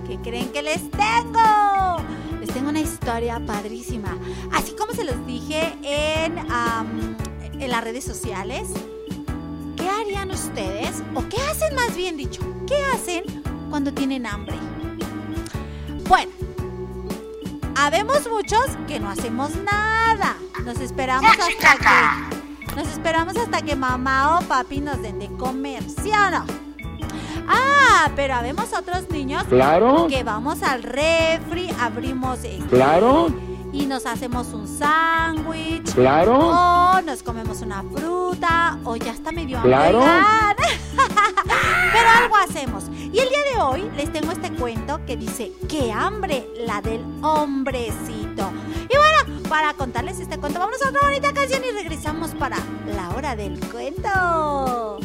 ¿Qué 0.10 0.18
creen 0.18 0.50
que 0.52 0.64
les 0.64 0.90
tengo? 0.92 1.98
Les 2.40 2.50
tengo 2.50 2.70
una 2.70 2.82
historia 2.82 3.40
padrísima. 3.40 4.18
Así 4.52 4.74
como 4.74 4.94
se 4.94 5.04
los 5.04 5.26
dije 5.28 5.78
en, 5.84 6.38
en 7.62 7.70
las 7.70 7.84
redes 7.84 8.04
sociales, 8.04 8.68
¿Qué 9.80 9.88
harían 9.88 10.30
ustedes? 10.30 11.02
¿O 11.16 11.24
qué 11.30 11.38
hacen 11.50 11.74
más 11.74 11.96
bien 11.96 12.18
dicho? 12.18 12.42
¿Qué 12.68 12.76
hacen 12.94 13.24
cuando 13.70 13.94
tienen 13.94 14.26
hambre? 14.26 14.58
Bueno, 16.06 16.32
habemos 17.78 18.30
muchos 18.30 18.66
que 18.90 19.00
no 19.00 19.10
hacemos 19.10 19.56
nada. 19.56 20.36
Nos 20.66 20.82
esperamos 20.82 21.32
hasta 21.32 21.78
que 21.78 22.76
nos 22.76 22.88
esperamos 22.90 23.38
hasta 23.38 23.62
que 23.62 23.76
mamá 23.78 24.38
o 24.38 24.42
papi 24.42 24.82
nos 24.82 25.02
den 25.02 25.20
de 25.20 25.28
comer, 25.38 25.82
¿sí 25.84 26.12
o 26.12 26.30
no? 26.30 26.69
Ah, 27.50 28.10
pero 28.16 28.36
habemos 28.36 28.72
otros 28.74 29.10
niños 29.10 29.44
Claro. 29.50 30.08
que 30.08 30.24
vamos 30.24 30.62
al 30.64 30.84
refri, 30.84 31.70
abrimos 31.80 32.40
este, 32.44 32.64
Claro. 32.70 33.28
y 33.74 33.86
nos 33.86 34.06
hacemos 34.06 34.48
un 34.54 34.68
sándwich. 34.68 35.94
Claro. 35.94 36.38
O 36.38 37.02
nos 37.02 37.24
comemos 37.24 37.62
una 37.62 37.84
fruta. 37.84 38.78
O 38.86 38.96
ya 38.96 39.12
está 39.12 39.32
medio 39.32 39.62
Claro. 39.62 40.00
Pero 41.94 42.10
algo 42.24 42.36
hacemos. 42.38 42.84
Y 43.12 43.20
el 43.20 43.30
día 43.30 43.44
de 43.54 43.60
hoy 43.62 43.92
les 43.98 44.12
tengo 44.14 44.32
este 44.32 44.52
cuento 44.52 45.00
que 45.06 45.18
dice, 45.18 45.52
¡qué 45.68 45.92
hambre! 45.92 46.48
La 46.66 46.82
del 46.82 47.04
hombrecito. 47.22 48.52
Y 48.90 48.96
bueno, 48.96 49.40
para 49.50 49.74
contarles 49.74 50.20
este 50.20 50.38
cuento, 50.38 50.60
vamos 50.60 50.78
a 50.86 50.90
otra 50.90 51.02
bonita 51.08 51.34
canción 51.34 51.62
y 51.68 51.72
regresamos 51.74 52.32
para 52.32 52.58
la 52.96 53.10
hora 53.16 53.36
del 53.36 53.60
cuento. 53.72 55.00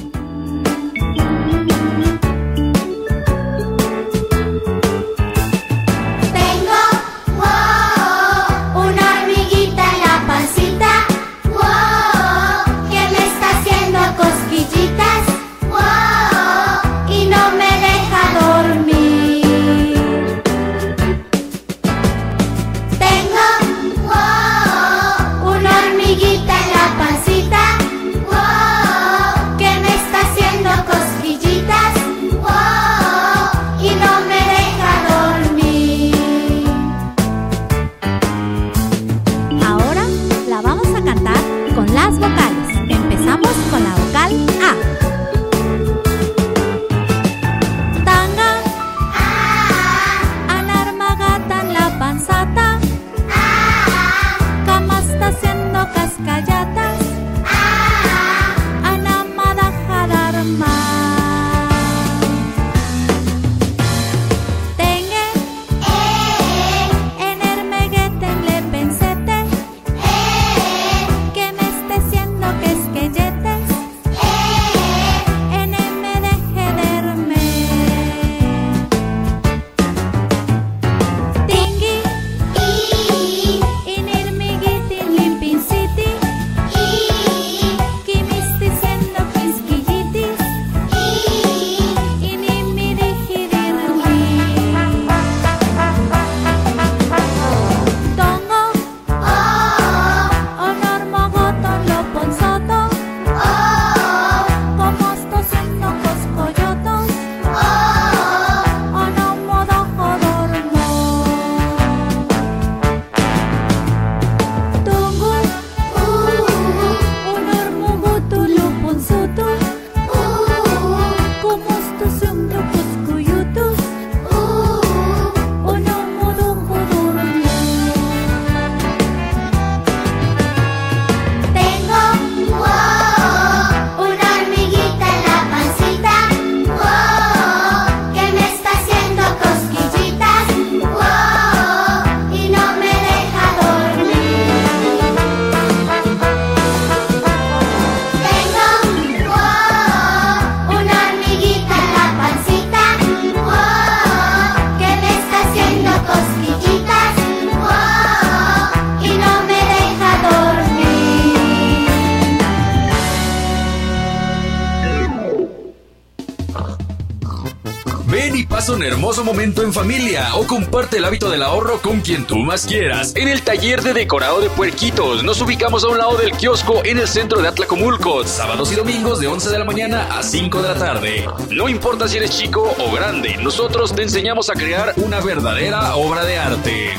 Un 168.68 168.83
hermoso 168.83 169.24
momento 169.24 169.62
en 169.62 169.72
familia 169.72 170.35
o 170.37 170.46
comparte 170.46 170.96
el 170.96 171.05
hábito 171.05 171.29
del 171.29 171.42
ahorro 171.42 171.81
con 171.83 172.00
quien 172.00 172.27
tú 172.27 172.37
más 172.37 172.66
quieras. 172.66 173.14
En 173.14 173.29
el 173.29 173.42
taller 173.42 173.83
de 173.83 173.92
decorado 173.92 174.40
de 174.40 174.48
puerquitos 174.48 175.22
nos 175.22 175.40
ubicamos 175.42 175.85
a 175.85 175.88
un 175.88 175.98
lado 175.98 176.16
del 176.16 176.33
kiosco 176.33 176.81
en 176.85 176.98
el 176.98 177.07
centro 177.07 177.42
de 177.42 177.48
Atlacomulco, 177.48 178.24
sábados 178.24 178.72
y 178.72 178.77
domingos 178.77 179.20
de 179.20 179.27
11 179.27 179.50
de 179.50 179.59
la 179.59 179.64
mañana 179.64 180.18
a 180.18 180.22
5 180.22 180.62
de 180.62 180.68
la 180.68 180.74
tarde. 180.77 181.29
No 181.50 181.68
importa 181.68 182.09
si 182.09 182.16
eres 182.16 182.31
chico 182.31 182.74
o 182.79 182.92
grande, 182.92 183.37
nosotros 183.37 183.94
te 183.94 184.03
enseñamos 184.03 184.48
a 184.48 184.55
crear 184.55 184.94
una 184.96 185.20
verdadera 185.20 185.96
obra 185.96 186.24
de 186.24 186.38
arte. 186.38 186.90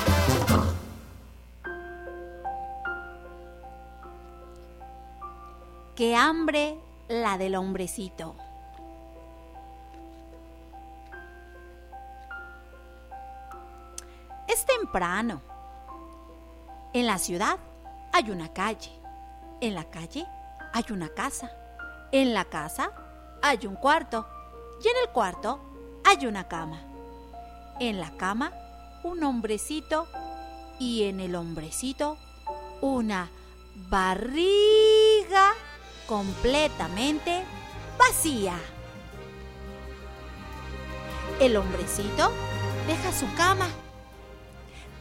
Qué 5.96 6.16
hambre 6.16 6.76
la 7.08 7.38
del 7.38 7.56
hombrecito. 7.56 8.36
Es 14.48 14.66
temprano. 14.66 15.42
En 16.94 17.08
la 17.08 17.18
ciudad 17.18 17.58
hay 18.14 18.32
una 18.32 18.54
calle. 18.54 18.92
En 19.62 19.76
la 19.76 19.86
calle 19.86 20.26
hay 20.74 20.86
una 20.92 21.10
casa. 21.10 21.52
En 22.12 22.34
la 22.34 22.46
casa 22.46 22.92
hay 23.42 23.66
un 23.68 23.76
cuarto. 23.76 24.28
Y 24.84 24.88
en 24.88 24.96
el 25.04 25.10
cuarto 25.10 25.60
hay 26.04 26.26
una 26.26 26.48
cama. 26.48 26.82
En 27.80 28.00
la 28.00 28.12
cama 28.18 28.52
un 29.04 29.24
hombrecito 29.24 30.08
y 30.80 31.04
en 31.04 31.20
el 31.20 31.36
hombrecito 31.36 32.18
una 32.82 33.30
barriga 33.90 35.54
completamente 36.08 37.44
vacía. 37.98 38.58
El 41.40 41.58
hombrecito 41.58 42.32
deja 42.88 43.12
su 43.12 43.32
cama, 43.36 43.68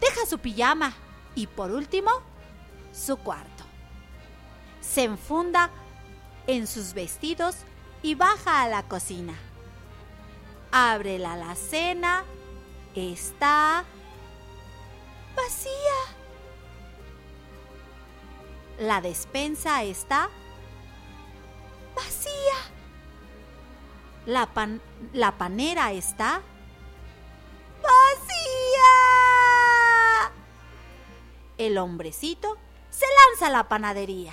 deja 0.08 0.26
su 0.26 0.38
pijama 0.38 0.92
y 1.34 1.46
por 1.46 1.70
último 1.70 2.10
su 2.92 3.16
cuarto. 3.16 3.64
Se 4.80 5.04
enfunda 5.04 5.70
en 6.46 6.66
sus 6.66 6.92
vestidos 6.92 7.56
y 8.02 8.14
baja 8.14 8.62
a 8.62 8.68
la 8.68 8.82
cocina. 8.84 9.34
Abre 10.70 11.18
la 11.18 11.32
alacena, 11.34 12.24
está 12.94 13.84
vacía. 15.34 16.16
La 18.78 19.00
despensa 19.00 19.82
está 19.84 20.28
vacía. 21.96 22.30
La, 24.26 24.46
pan- 24.52 24.82
la 25.12 25.38
panera 25.38 25.92
está. 25.92 26.42
El 31.58 31.78
hombrecito 31.78 32.56
se 32.90 33.06
lanza 33.28 33.46
a 33.46 33.50
la 33.50 33.68
panadería. 33.68 34.32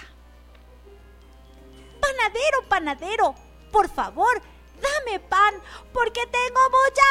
Panadero, 1.99 2.63
panadero, 2.67 3.36
por 3.71 3.89
favor, 3.89 4.41
dame 4.81 5.19
pan 5.19 5.55
porque 5.93 6.21
tengo 6.27 6.62
mucha 6.69 7.03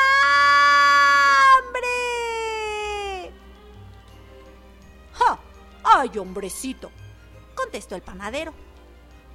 hambre. 1.59 1.89
¡Ja! 5.13 5.39
¡Ay, 5.85 6.19
hombrecito! 6.19 6.91
contestó 7.61 7.95
el 7.95 8.03
panadero. 8.03 8.53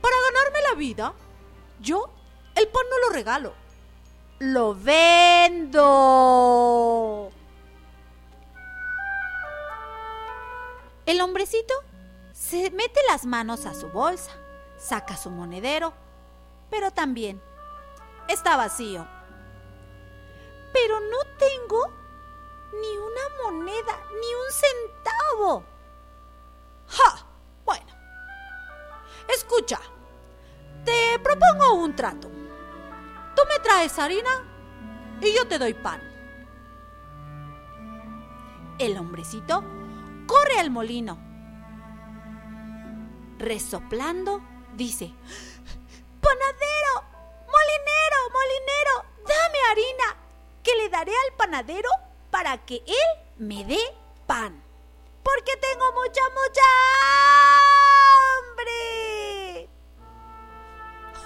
Para 0.01 0.15
ganarme 0.21 0.59
la 0.69 0.75
vida, 0.75 1.13
yo 1.79 2.09
el 2.55 2.67
pan 2.67 2.83
no 2.89 2.99
lo 3.07 3.09
regalo, 3.13 3.53
lo 4.39 4.75
vendo. 4.75 5.81
El 11.05 11.21
hombrecito 11.21 11.73
se 12.31 12.71
mete 12.71 12.99
las 13.07 13.25
manos 13.25 13.67
a 13.67 13.75
su 13.75 13.89
bolsa, 13.89 14.31
saca 14.77 15.15
su 15.15 15.29
monedero, 15.29 15.93
pero 16.71 16.89
también 16.89 17.39
está 18.27 18.57
vacío. 18.57 19.07
Pero 20.73 20.99
no 20.99 21.17
tengo 21.37 21.91
ni 22.81 22.97
una 22.97 23.43
moneda, 23.43 23.99
ni 24.09 24.33
un 24.33 24.51
centavo. 24.51 25.63
¡Ja! 26.87 27.25
Bueno, 27.63 27.85
escucha, 29.27 29.79
te 30.83 31.19
propongo 31.19 31.75
un 31.75 31.95
trato. 31.95 32.29
Tú 33.35 33.43
me 33.47 33.59
traes 33.59 33.99
harina 33.99 34.43
y 35.21 35.35
yo 35.35 35.47
te 35.47 35.59
doy 35.59 35.75
pan. 35.75 36.01
El 38.79 38.97
hombrecito 38.97 39.63
corre 40.25 40.59
al 40.59 40.69
molino. 40.69 41.17
Resoplando, 43.37 44.41
dice, 44.73 45.13
Panadero, 46.21 47.03
molinero, 47.45 48.19
molinero, 48.33 49.05
dame 49.27 49.59
harina, 49.69 50.17
que 50.63 50.75
le 50.75 50.89
daré 50.89 51.11
al 51.11 51.35
panadero 51.37 51.89
para 52.31 52.57
que 52.65 52.83
él 52.87 53.09
me 53.37 53.63
dé 53.65 53.79
pan. 54.25 54.63
Porque 55.21 55.55
tengo 55.57 55.91
mucha, 55.93 56.21
mucha 56.29 56.61
hambre. 58.47 59.69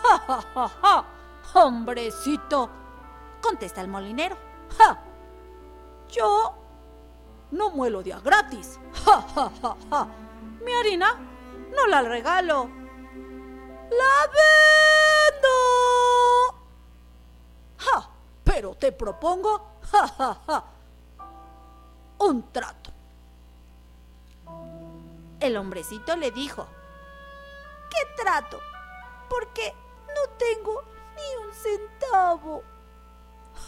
¡Ja, 0.01 0.17
ja, 0.19 0.41
ja, 0.53 0.69
ja! 0.81 1.05
Hombrecito, 1.53 2.69
contesta 3.41 3.81
el 3.81 3.87
molinero. 3.87 4.37
¡Ja! 4.77 5.01
Yo 6.09 6.58
no 7.51 7.71
muelo 7.71 8.03
de 8.03 8.11
gratis. 8.23 8.79
¡Ja, 9.05 9.21
ja, 9.21 9.51
ja, 9.61 9.75
ja! 9.89 10.07
Mi 10.63 10.73
harina 10.73 11.15
no 11.75 11.87
la 11.87 12.01
regalo. 12.01 12.69
¡La 13.91 14.27
vendo! 14.37 15.49
¡Ja! 17.77 18.09
Pero 18.43 18.75
te 18.75 18.91
propongo, 18.91 19.79
ja, 19.91 20.07
ja, 20.07 20.37
ja, 20.45 20.63
un 22.19 22.51
trato. 22.51 22.91
El 25.39 25.55
hombrecito 25.57 26.15
le 26.17 26.31
dijo, 26.31 26.67
¿qué 27.89 28.21
trato? 28.21 28.59
Porque 29.29 29.73
no 30.07 30.29
tengo 30.37 30.83
ni 31.15 31.45
un 31.45 31.53
centavo. 31.53 32.63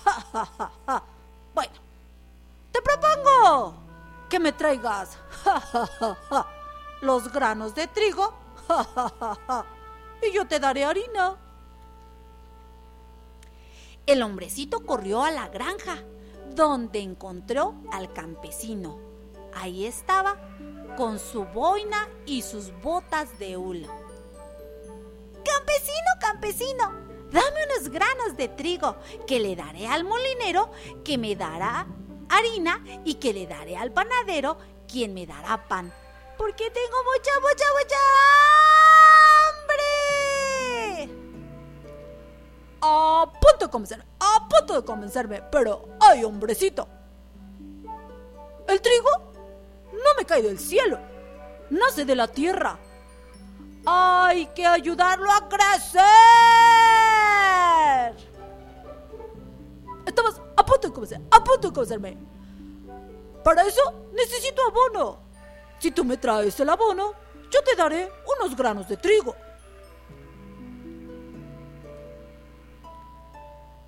Ja, 0.04 0.14
ja, 0.14 0.46
ja, 0.58 0.72
ja. 0.88 1.04
Bueno, 1.54 1.74
te 2.72 2.82
propongo 2.82 3.76
que 4.30 4.40
me 4.40 4.52
traigas 4.52 5.18
ja, 5.44 5.60
ja, 5.60 6.16
ja, 6.30 6.48
los 7.02 7.32
granos 7.32 7.76
de 7.76 7.88
trigo 7.88 8.34
y 10.22 10.32
yo 10.32 10.48
te 10.48 10.60
daré 10.60 10.86
harina. 10.86 11.38
El 14.06 14.24
hombrecito 14.24 14.86
corrió 14.86 15.24
a 15.24 15.32
la 15.32 15.48
granja, 15.50 16.04
donde 16.56 17.00
encontró 17.00 17.76
al 17.92 18.12
campesino. 18.14 19.00
Ahí 19.54 19.86
estaba, 19.86 20.38
con 20.98 21.20
su 21.20 21.46
boina 21.46 22.08
y 22.26 22.42
sus 22.42 22.72
botas 22.82 23.38
de 23.40 23.58
hula. 23.58 23.88
Campesino, 25.44 26.08
campesino, 26.20 26.92
dame 27.32 27.66
unos 27.72 27.90
granos 27.90 28.38
de 28.38 28.48
trigo 28.48 28.96
que 29.28 29.40
le 29.40 29.56
daré 29.56 29.88
al 29.88 30.04
molinero, 30.04 30.72
que 31.04 31.18
me 31.18 31.36
dará 31.36 31.88
harina 32.32 32.84
y 33.04 33.16
que 33.16 33.34
le 33.34 33.46
daré 33.46 33.78
al 33.78 33.92
panadero, 33.92 34.58
quien 34.88 35.14
me 35.14 35.26
dará 35.26 35.68
pan. 35.68 35.94
Porque 36.38 36.70
tengo 36.72 36.98
mucha, 37.04 37.32
mucha, 37.40 37.66
mucha 37.78 37.98
hambre. 40.98 41.10
A 42.82 43.32
punto 43.40 43.66
de 43.66 43.72
convencerme, 43.72 44.06
a 44.20 44.48
punto 44.48 44.74
de 44.74 44.86
convencerme, 44.86 45.42
pero 45.52 45.90
ay, 46.00 46.24
hombrecito. 46.24 46.88
El 48.68 48.82
trigo 48.82 49.10
no 49.92 50.14
me 50.18 50.26
cae 50.26 50.42
del 50.42 50.58
cielo, 50.58 50.98
nace 51.70 52.06
de 52.06 52.16
la 52.16 52.28
tierra. 52.28 52.80
Hay 53.86 54.48
que 54.48 54.66
ayudarlo 54.66 55.32
a 55.32 55.48
crecer. 55.50 56.02
Estabas 60.06 60.42
a 60.51 60.51
punto 60.72 60.88
de 60.88 60.94
convencer, 60.94 61.22
a 61.30 61.44
punto 61.44 61.68
de 61.68 61.74
convencerme. 61.74 62.18
Para 63.44 63.64
eso 63.64 63.82
necesito 64.14 64.62
abono. 64.64 65.20
Si 65.80 65.92
tú 65.92 66.06
me 66.06 66.18
traes 66.18 66.60
el 66.60 66.70
abono, 66.70 67.14
yo 67.50 67.64
te 67.64 67.76
daré 67.76 68.10
unos 68.38 68.56
granos 68.56 68.88
de 68.88 68.98
trigo. 68.98 69.36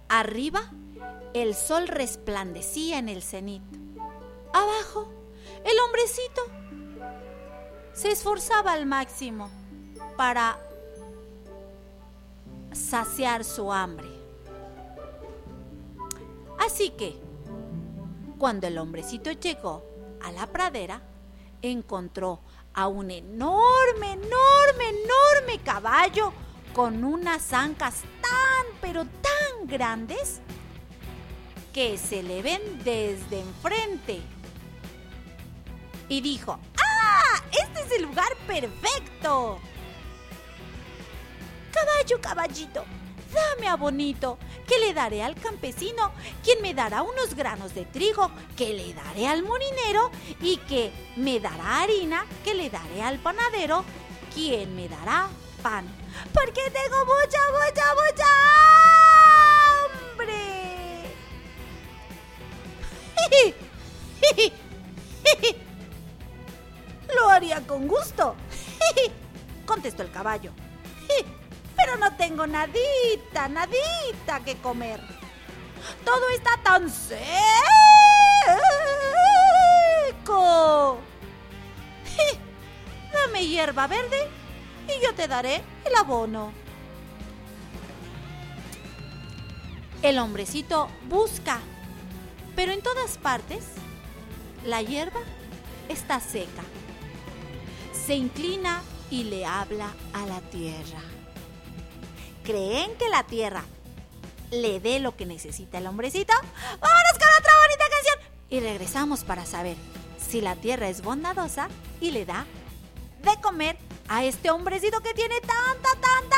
Arriba, 0.09 0.69
el 1.33 1.55
sol 1.55 1.87
resplandecía 1.87 2.97
en 2.99 3.09
el 3.09 3.23
cenit. 3.23 3.63
Abajo, 4.51 5.07
el 5.63 5.79
hombrecito 5.85 6.41
se 7.93 8.11
esforzaba 8.11 8.73
al 8.73 8.85
máximo 8.85 9.49
para 10.17 10.59
saciar 12.73 13.43
su 13.43 13.71
hambre. 13.71 14.12
Así 16.65 16.91
que, 16.91 17.19
cuando 18.37 18.67
el 18.67 18.77
hombrecito 18.77 19.31
llegó 19.31 19.83
a 20.21 20.31
la 20.31 20.47
pradera, 20.47 21.01
encontró 21.61 22.39
a 22.73 22.87
un 22.87 23.11
enorme, 23.11 24.13
enorme, 24.13 24.89
enorme 24.89 25.59
caballo 25.63 26.31
con 26.73 27.03
unas 27.03 27.51
ancas 27.51 28.01
tan, 28.21 28.65
pero 28.81 29.05
tan 29.05 29.67
grandes 29.67 30.39
que 31.73 31.97
se 31.97 32.23
le 32.23 32.41
ven 32.41 32.61
desde 32.83 33.41
enfrente. 33.41 34.21
Y 36.07 36.21
dijo, 36.21 36.59
¡Ah! 36.77 37.43
Este 37.51 37.81
es 37.81 37.91
el 37.99 38.03
lugar 38.03 38.35
perfecto. 38.47 39.59
Caballo, 41.71 42.21
caballito, 42.21 42.85
dame 43.33 43.67
a 43.67 43.75
bonito, 43.75 44.37
que 44.67 44.79
le 44.79 44.93
daré 44.93 45.23
al 45.23 45.35
campesino, 45.35 46.11
quien 46.43 46.61
me 46.61 46.73
dará 46.73 47.01
unos 47.01 47.35
granos 47.35 47.73
de 47.73 47.85
trigo, 47.85 48.31
que 48.55 48.73
le 48.73 48.93
daré 48.93 49.27
al 49.27 49.43
molinero, 49.43 50.11
y 50.41 50.57
que 50.57 50.91
me 51.15 51.39
dará 51.39 51.81
harina, 51.81 52.25
que 52.43 52.53
le 52.53 52.69
daré 52.69 53.01
al 53.01 53.19
panadero, 53.19 53.83
quien 54.33 54.75
me 54.75 54.87
dará 54.87 55.29
pan. 55.61 55.85
Porque 56.33 56.61
tengo 56.71 57.05
mucha, 57.05 57.39
mucha, 57.51 57.93
mucha 57.95 58.27
hambre. 60.11 60.43
Lo 67.15 67.29
haría 67.29 67.65
con 67.65 67.87
gusto, 67.87 68.35
contestó 69.65 70.03
el 70.03 70.11
caballo. 70.11 70.51
Pero 71.75 71.97
no 71.97 72.15
tengo 72.15 72.47
nadita, 72.47 73.47
nadita 73.49 74.39
que 74.45 74.57
comer. 74.57 74.99
Todo 76.05 76.29
está 76.29 76.57
tan 76.63 76.89
seco. 76.89 77.23
Dame 83.11 83.47
hierba 83.47 83.87
verde 83.87 84.27
y 84.87 85.03
yo 85.03 85.13
te 85.13 85.27
daré 85.27 85.63
el 85.85 85.95
abono. 85.95 86.51
El 90.01 90.19
hombrecito 90.19 90.89
busca, 91.07 91.59
pero 92.55 92.71
en 92.73 92.81
todas 92.81 93.17
partes 93.17 93.65
la 94.65 94.81
hierba 94.81 95.21
está 95.89 96.19
seca. 96.19 96.63
Se 97.93 98.15
inclina 98.15 98.81
y 99.09 99.23
le 99.23 99.45
habla 99.45 99.93
a 100.11 100.25
la 100.25 100.41
tierra. 100.41 100.99
¿Creen 102.43 102.93
que 102.97 103.07
la 103.09 103.23
tierra 103.23 103.63
le 104.51 104.81
dé 104.81 104.99
lo 104.99 105.15
que 105.15 105.25
necesita 105.25 105.77
el 105.77 105.87
hombrecito? 105.87 106.33
¡Vámonos 106.33 107.13
con 107.13 107.29
otra 107.39 107.53
bonita 107.61 107.85
canción! 107.89 108.33
Y 108.49 108.59
regresamos 108.59 109.23
para 109.23 109.45
saber 109.45 109.77
si 110.19 110.41
la 110.41 110.57
tierra 110.57 110.89
es 110.89 111.01
bondadosa 111.01 111.69
y 112.01 112.11
le 112.11 112.25
da 112.25 112.45
de 113.21 113.41
comer 113.41 113.77
a 114.09 114.25
este 114.25 114.51
hombrecito 114.51 114.99
que 114.99 115.13
tiene 115.13 115.39
tanta, 115.39 115.89
tanta 116.01 116.35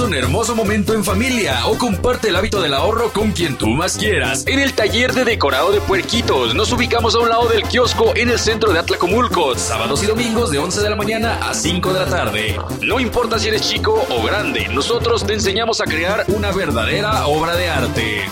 Un 0.00 0.14
hermoso 0.14 0.56
momento 0.56 0.94
en 0.94 1.04
familia 1.04 1.66
o 1.66 1.76
comparte 1.76 2.28
el 2.28 2.36
hábito 2.36 2.62
del 2.62 2.72
ahorro 2.72 3.12
con 3.12 3.32
quien 3.32 3.58
tú 3.58 3.68
más 3.68 3.98
quieras. 3.98 4.44
En 4.46 4.58
el 4.58 4.72
taller 4.72 5.12
de 5.12 5.24
decorado 5.24 5.72
de 5.72 5.80
puerquitos 5.82 6.54
nos 6.54 6.72
ubicamos 6.72 7.14
a 7.14 7.18
un 7.18 7.28
lado 7.28 7.48
del 7.48 7.64
kiosco 7.64 8.16
en 8.16 8.30
el 8.30 8.38
centro 8.38 8.72
de 8.72 8.78
Atlacomulco, 8.78 9.54
sábados 9.56 10.02
y 10.02 10.06
domingos 10.06 10.50
de 10.50 10.58
11 10.58 10.80
de 10.80 10.90
la 10.90 10.96
mañana 10.96 11.38
a 11.46 11.52
5 11.52 11.92
de 11.92 12.00
la 12.00 12.06
tarde. 12.06 12.56
No 12.80 12.98
importa 12.98 13.38
si 13.38 13.48
eres 13.48 13.68
chico 13.68 14.06
o 14.08 14.22
grande, 14.22 14.68
nosotros 14.68 15.26
te 15.26 15.34
enseñamos 15.34 15.82
a 15.82 15.84
crear 15.84 16.24
una 16.28 16.50
verdadera 16.50 17.26
obra 17.26 17.54
de 17.54 17.68
arte. 17.68 18.24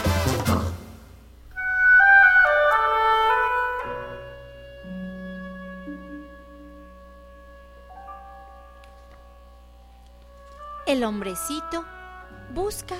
Busca, 12.50 12.96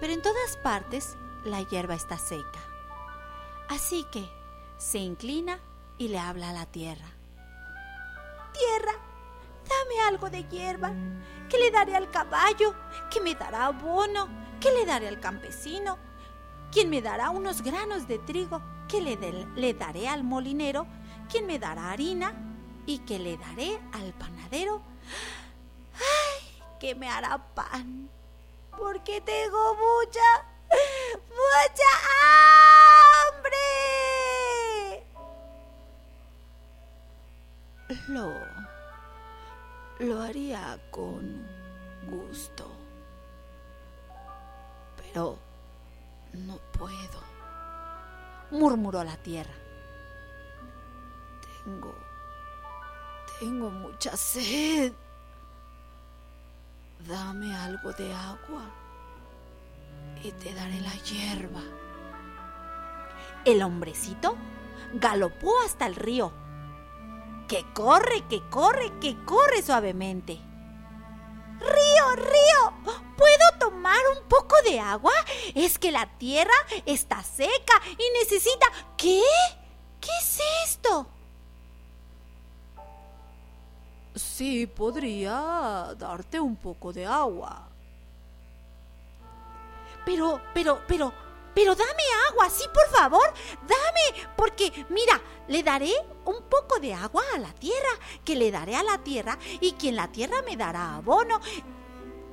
pero 0.00 0.12
en 0.12 0.22
todas 0.22 0.56
partes 0.56 1.16
la 1.44 1.62
hierba 1.62 1.94
está 1.94 2.18
seca. 2.18 2.60
Así 3.68 4.04
que 4.10 4.28
se 4.78 4.98
inclina 4.98 5.60
y 5.98 6.08
le 6.08 6.18
habla 6.18 6.50
a 6.50 6.52
la 6.52 6.66
tierra. 6.66 7.06
Tierra, 8.52 8.92
dame 9.68 10.00
algo 10.08 10.30
de 10.30 10.44
hierba, 10.44 10.92
que 11.48 11.58
le 11.58 11.70
daré 11.70 11.94
al 11.94 12.10
caballo, 12.10 12.74
que 13.10 13.20
me 13.20 13.34
dará 13.34 13.66
abono, 13.66 14.28
que 14.60 14.72
le 14.72 14.86
daré 14.86 15.08
al 15.08 15.20
campesino, 15.20 15.98
quien 16.72 16.90
me 16.90 17.02
dará 17.02 17.30
unos 17.30 17.62
granos 17.62 18.08
de 18.08 18.18
trigo, 18.18 18.60
que 18.88 19.00
le, 19.00 19.16
le 19.54 19.74
daré 19.74 20.08
al 20.08 20.24
molinero, 20.24 20.86
quien 21.28 21.46
me 21.46 21.58
dará 21.58 21.90
harina 21.90 22.32
y 22.86 22.98
que 23.00 23.18
le 23.18 23.36
daré 23.36 23.80
al 23.92 24.12
panadero. 24.14 24.82
¡Ay! 25.94 26.43
Que 26.78 26.94
me 26.94 27.08
hará 27.08 27.38
pan, 27.54 28.08
porque 28.76 29.20
tengo 29.20 29.74
mucha, 29.74 30.44
mucha 31.30 31.90
hambre. 33.28 33.56
Lo, 38.08 38.32
lo 39.98 40.22
haría 40.22 40.78
con 40.90 41.46
gusto, 42.08 42.70
pero 44.96 45.38
no 46.32 46.58
puedo, 46.72 47.22
murmuró 48.50 49.04
la 49.04 49.16
tierra. 49.16 49.54
Tengo, 51.64 51.94
tengo 53.38 53.70
mucha 53.70 54.16
sed. 54.16 54.92
Dame 57.06 57.54
algo 57.54 57.92
de 57.92 58.14
agua 58.14 58.64
y 60.22 60.32
te 60.32 60.54
daré 60.54 60.80
la 60.80 60.94
hierba. 61.02 61.60
El 63.44 63.62
hombrecito 63.62 64.36
galopó 64.94 65.52
hasta 65.66 65.86
el 65.86 65.96
río. 65.96 66.32
Que 67.46 67.62
corre, 67.74 68.26
que 68.30 68.40
corre, 68.48 68.90
que 69.00 69.22
corre 69.26 69.60
suavemente. 69.62 70.40
Río, 71.60 72.16
río, 72.16 72.94
¿puedo 73.18 73.58
tomar 73.58 74.00
un 74.16 74.26
poco 74.26 74.56
de 74.64 74.80
agua? 74.80 75.12
Es 75.54 75.78
que 75.78 75.92
la 75.92 76.06
tierra 76.16 76.54
está 76.86 77.22
seca 77.22 77.82
y 77.90 78.18
necesita... 78.18 78.66
¿Qué? 78.96 79.20
¿Qué 80.00 80.10
es 80.22 80.40
esto? 80.64 81.13
Sí, 84.36 84.66
podría 84.66 85.94
darte 85.96 86.40
un 86.40 86.56
poco 86.56 86.92
de 86.92 87.06
agua. 87.06 87.68
Pero, 90.04 90.40
pero, 90.52 90.80
pero, 90.88 91.12
pero 91.54 91.76
dame 91.76 92.02
agua, 92.28 92.50
sí, 92.50 92.64
por 92.74 92.88
favor, 92.88 93.32
dame, 93.60 94.26
porque 94.36 94.86
mira, 94.88 95.20
le 95.46 95.62
daré 95.62 95.92
un 96.24 96.42
poco 96.50 96.80
de 96.80 96.92
agua 96.92 97.22
a 97.32 97.38
la 97.38 97.52
tierra, 97.52 97.94
que 98.24 98.34
le 98.34 98.50
daré 98.50 98.74
a 98.74 98.82
la 98.82 98.98
tierra 98.98 99.38
y 99.60 99.74
quien 99.74 99.94
la 99.94 100.08
tierra 100.08 100.42
me 100.42 100.56
dará 100.56 100.96
abono. 100.96 101.40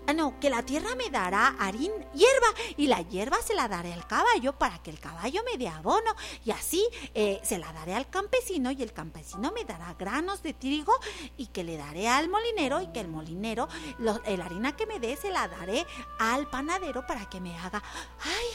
Ah, 0.07 0.13
no, 0.13 0.39
que 0.39 0.49
la 0.49 0.63
tierra 0.63 0.95
me 0.95 1.09
dará 1.09 1.55
harín, 1.59 1.91
hierba 2.13 2.47
y 2.75 2.87
la 2.87 3.01
hierba 3.01 3.37
se 3.41 3.53
la 3.53 3.67
daré 3.67 3.93
al 3.93 4.05
caballo 4.07 4.51
para 4.57 4.79
que 4.81 4.89
el 4.89 4.99
caballo 4.99 5.41
me 5.49 5.57
dé 5.57 5.69
abono 5.69 6.13
y 6.43 6.51
así 6.51 6.85
eh, 7.13 7.39
se 7.43 7.57
la 7.59 7.71
daré 7.71 7.93
al 7.95 8.09
campesino 8.09 8.71
y 8.71 8.81
el 8.81 8.91
campesino 8.93 9.51
me 9.51 9.63
dará 9.63 9.93
granos 9.93 10.41
de 10.43 10.53
trigo 10.53 10.93
y 11.37 11.47
que 11.47 11.63
le 11.63 11.77
daré 11.77 12.09
al 12.09 12.27
molinero 12.29 12.81
y 12.81 12.87
que 12.87 12.99
el 12.99 13.07
molinero, 13.07 13.69
lo- 13.99 14.19
la 14.25 14.45
harina 14.45 14.75
que 14.75 14.85
me 14.87 14.99
dé 14.99 15.15
se 15.15 15.29
la 15.29 15.47
daré 15.47 15.85
al 16.19 16.49
panadero 16.49 17.05
para 17.07 17.29
que 17.29 17.39
me 17.39 17.57
haga, 17.59 17.81
ay, 18.23 18.47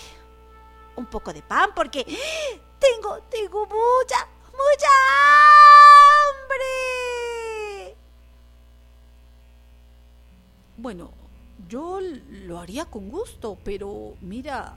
un 0.96 1.06
poco 1.06 1.32
de 1.32 1.42
pan 1.42 1.70
porque 1.74 2.04
tengo, 2.80 3.20
tengo 3.30 3.64
mucha, 3.66 4.26
mucha 4.52 4.90
hambre. 6.42 7.96
Bueno, 10.76 11.10
yo 11.68 12.00
lo 12.46 12.58
haría 12.58 12.84
con 12.84 13.08
gusto, 13.08 13.58
pero 13.64 14.14
mira, 14.20 14.76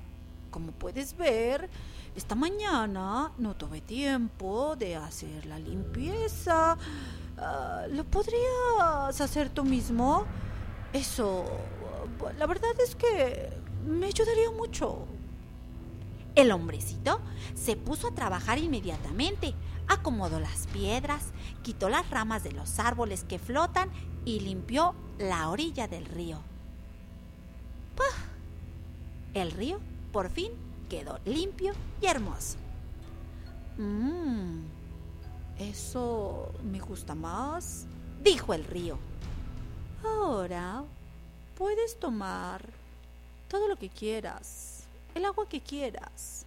como 0.51 0.71
puedes 0.71 1.15
ver, 1.15 1.69
esta 2.15 2.35
mañana 2.35 3.31
no 3.37 3.55
tuve 3.55 3.81
tiempo 3.81 4.75
de 4.75 4.95
hacer 4.95 5.45
la 5.45 5.59
limpieza. 5.59 6.77
Ah, 7.37 7.85
¿Lo 7.89 8.03
podrías 8.03 9.21
hacer 9.21 9.49
tú 9.49 9.63
mismo? 9.63 10.25
Eso, 10.91 11.45
la 12.37 12.47
verdad 12.47 12.71
es 12.83 12.95
que 12.95 13.49
me 13.85 14.07
ayudaría 14.07 14.51
mucho. 14.51 15.05
El 16.35 16.51
hombrecito 16.51 17.21
se 17.53 17.75
puso 17.75 18.07
a 18.07 18.15
trabajar 18.15 18.57
inmediatamente. 18.57 19.53
Acomodó 19.87 20.39
las 20.39 20.67
piedras, 20.67 21.27
quitó 21.63 21.89
las 21.89 22.09
ramas 22.09 22.43
de 22.43 22.51
los 22.51 22.79
árboles 22.79 23.23
que 23.23 23.39
flotan 23.39 23.89
y 24.25 24.39
limpió 24.39 24.93
la 25.17 25.49
orilla 25.49 25.87
del 25.87 26.05
río. 26.05 26.39
El 29.33 29.51
río 29.51 29.79
por 30.11 30.29
fin 30.29 30.51
quedó 30.89 31.19
limpio 31.25 31.73
y 32.01 32.07
hermoso. 32.07 32.57
Mmm, 33.77 34.63
eso 35.59 36.51
me 36.63 36.79
gusta 36.79 37.15
más, 37.15 37.85
dijo 38.21 38.53
el 38.53 38.65
río. 38.65 38.97
Ahora 40.03 40.83
puedes 41.57 41.99
tomar 41.99 42.65
todo 43.47 43.67
lo 43.67 43.75
que 43.75 43.89
quieras, 43.89 44.83
el 45.15 45.25
agua 45.25 45.47
que 45.47 45.61
quieras. 45.61 46.45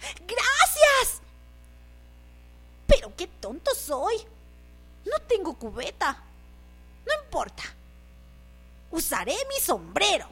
¡Gracias! 0.00 1.20
Pero 2.86 3.14
qué 3.16 3.26
tonto 3.26 3.74
soy. 3.74 4.16
No 5.04 5.18
tengo 5.26 5.54
cubeta. 5.54 6.22
No 7.06 7.24
importa. 7.24 7.62
Usaré 8.90 9.34
mi 9.48 9.60
sombrero. 9.60 10.26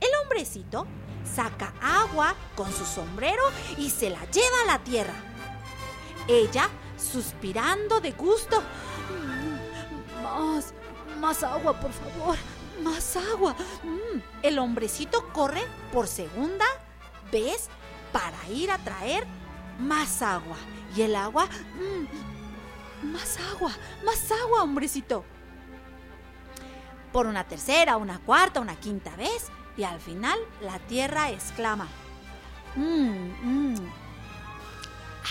El 0.00 0.10
hombrecito 0.22 0.86
saca 1.24 1.72
agua 1.80 2.34
con 2.56 2.70
su 2.72 2.84
sombrero 2.84 3.42
y 3.78 3.88
se 3.90 4.10
la 4.10 4.24
lleva 4.30 4.62
a 4.62 4.66
la 4.66 4.78
tierra. 4.80 5.14
Ella, 6.28 6.68
suspirando 6.96 8.00
de 8.00 8.12
gusto. 8.12 8.60
"Mm, 8.60 10.22
Más, 10.22 10.72
más 11.20 11.42
agua, 11.42 11.78
por 11.80 11.92
favor. 11.92 12.36
Más 12.82 13.16
agua. 13.16 13.54
Mm". 13.82 14.20
El 14.42 14.58
hombrecito 14.58 15.28
corre 15.32 15.62
por 15.92 16.06
segunda 16.08 16.64
vez 17.30 17.68
para 18.12 18.36
ir 18.48 18.70
a 18.70 18.78
traer 18.78 19.26
más 19.78 20.22
agua. 20.22 20.56
Y 20.96 21.02
el 21.02 21.14
agua... 21.16 21.46
mm, 21.46 23.12
más 23.12 23.38
agua, 23.52 23.72
más 24.04 24.30
agua, 24.32 24.62
hombrecito. 24.62 25.24
Por 27.14 27.28
una 27.28 27.44
tercera, 27.44 27.96
una 27.96 28.18
cuarta, 28.18 28.58
una 28.60 28.74
quinta 28.74 29.14
vez. 29.14 29.46
Y 29.76 29.84
al 29.84 30.00
final 30.00 30.36
la 30.60 30.80
tierra 30.80 31.30
exclama. 31.30 31.86
"Mm, 32.74 33.72
mm. 33.72 33.92
Ah, 35.22 35.28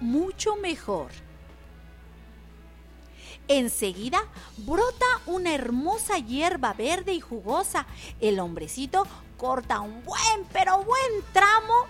Mucho 0.00 0.56
mejor. 0.56 1.12
Enseguida 3.46 4.24
brota 4.56 5.06
una 5.26 5.54
hermosa 5.54 6.18
hierba 6.18 6.72
verde 6.72 7.12
y 7.12 7.20
jugosa. 7.20 7.86
El 8.20 8.40
hombrecito 8.40 9.06
corta 9.36 9.78
un 9.78 10.02
buen, 10.02 10.44
pero 10.52 10.82
buen 10.82 11.22
tramo 11.32 11.86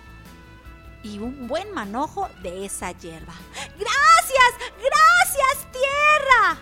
y 1.03 1.19
un 1.19 1.49
buen 1.49 1.73
manojo 1.73 2.29
de 2.43 2.67
esa 2.67 2.93
hierba. 2.93 3.33
¡Gracias! 3.79 4.53
¡Gracias, 4.83 5.73
tierra! 5.73 6.59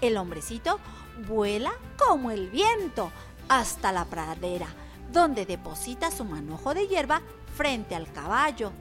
El 0.00 0.16
hombrecito 0.16 0.78
vuela 1.26 1.72
como 1.96 2.30
el 2.30 2.50
viento 2.50 3.10
hasta 3.48 3.92
la 3.92 4.04
pradera, 4.04 4.68
donde 5.12 5.46
deposita 5.46 6.10
su 6.10 6.24
manojo 6.24 6.74
de 6.74 6.86
hierba 6.86 7.22
frente 7.56 7.94
al 7.94 8.12
caballo. 8.12 8.72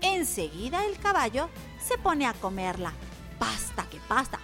Enseguida 0.00 0.84
el 0.84 0.98
caballo 0.98 1.48
se 1.82 1.96
pone 1.98 2.26
a 2.26 2.34
comerla. 2.34 2.92
Pasta 3.38 3.86
que 3.88 3.98
pasta. 4.08 4.38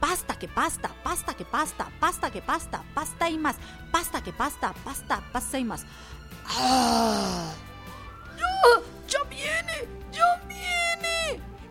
Pasta 0.00 0.36
que 0.36 0.48
pasta, 0.48 0.90
pasta 1.04 1.34
que 1.34 1.44
pasta, 1.44 1.88
pasta 2.00 2.30
que 2.30 2.42
pasta, 2.42 2.82
pasta 2.92 3.30
y 3.30 3.38
más, 3.38 3.56
pasta 3.92 4.20
que 4.22 4.32
pasta, 4.32 4.72
pasta, 4.84 5.22
pasta 5.32 5.58
y 5.58 5.64
más. 5.64 5.84
¡Ah! 6.46 7.52
¡Ya! 8.36 8.82
¡Ya 9.06 9.22
viene! 9.28 9.88
¡Ya 10.12 10.42
viene! 10.48 10.51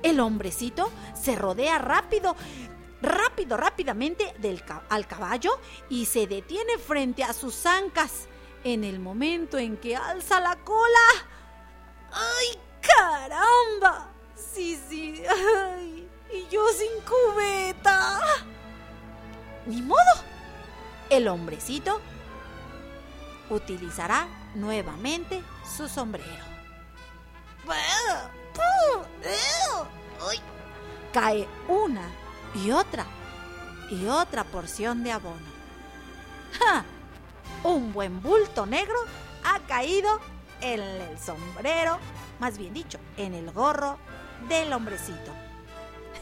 El 0.04 0.20
hombrecito 0.20 0.92
se 1.20 1.36
rodea 1.36 1.78
rápido, 1.78 2.36
rápido, 3.02 3.58
rápidamente 3.58 4.34
del 4.40 4.64
al 4.90 5.08
caballo 5.08 5.60
y 5.90 6.06
se 6.06 6.28
detiene 6.28 6.78
frente 6.78 7.24
a 7.24 7.34
sus 7.34 7.66
ancas. 7.66 8.28
En 8.64 8.84
el 8.84 9.00
momento 9.00 9.58
en 9.58 9.78
que 9.78 9.96
alza 9.96 10.40
la 10.40 10.56
cola. 10.58 11.00
¡Ay, 12.12 12.60
caramba! 12.82 14.12
Sí, 14.36 14.80
sí, 14.90 15.24
y 16.32 16.48
yo 16.52 16.62
sin 16.70 17.04
cubeta. 17.04 18.20
Ni 19.66 19.82
modo. 19.82 20.00
El 21.10 21.28
hombrecito 21.28 22.00
utilizará 23.50 24.28
nuevamente 24.56 25.42
su 25.66 25.88
sombrero. 25.88 26.46
Cae 31.14 31.46
una 31.68 32.10
y 32.56 32.72
otra 32.72 33.06
y 33.90 34.08
otra 34.08 34.46
porción 34.46 35.04
de 35.04 35.12
abono. 35.12 35.52
¡Ja! 36.58 36.86
Un 37.64 37.92
buen 37.92 38.22
bulto 38.22 38.66
negro 38.66 38.96
ha 39.44 39.60
caído 39.68 40.20
en 40.62 40.80
el 40.80 41.20
sombrero, 41.20 42.00
más 42.40 42.58
bien 42.58 42.74
dicho, 42.74 42.98
en 43.18 43.34
el 43.34 43.52
gorro 43.52 43.98
del 44.48 44.72
hombrecito. 44.72 45.32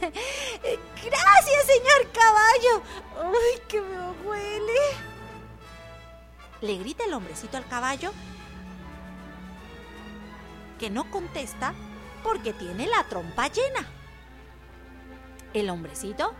Gracias, 0.00 1.66
señor 1.66 2.10
caballo. 2.12 2.82
¡Ay, 3.22 3.62
que 3.68 3.80
me 3.80 4.10
huele! 4.26 4.80
Le 6.62 6.78
grita 6.78 7.04
el 7.04 7.14
hombrecito 7.14 7.56
al 7.56 7.66
caballo 7.68 8.12
que 10.78 10.90
no 10.90 11.10
contesta 11.10 11.74
porque 12.22 12.52
tiene 12.52 12.86
la 12.86 13.04
trompa 13.04 13.48
llena. 13.48 13.86
El 15.52 15.70
hombrecito 15.70 16.32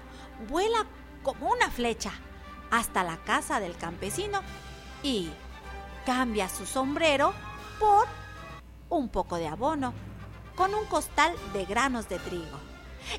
vuela 0.49 0.87
como 1.23 1.51
una 1.51 1.71
flecha 1.71 2.13
hasta 2.71 3.03
la 3.03 3.17
casa 3.19 3.61
del 3.61 3.77
campesino 3.77 4.41
y 5.03 5.31
cambia 6.07 6.49
su 6.49 6.67
sombrero 6.67 7.35
por 7.79 8.07
un 8.89 9.09
poco 9.09 9.37
de 9.37 9.49
abono 9.49 9.93
con 10.55 10.75
un 10.75 10.85
costal 10.87 11.35
de 11.53 11.65
granos 11.65 12.09
de 12.09 12.19
trigo. 12.19 12.59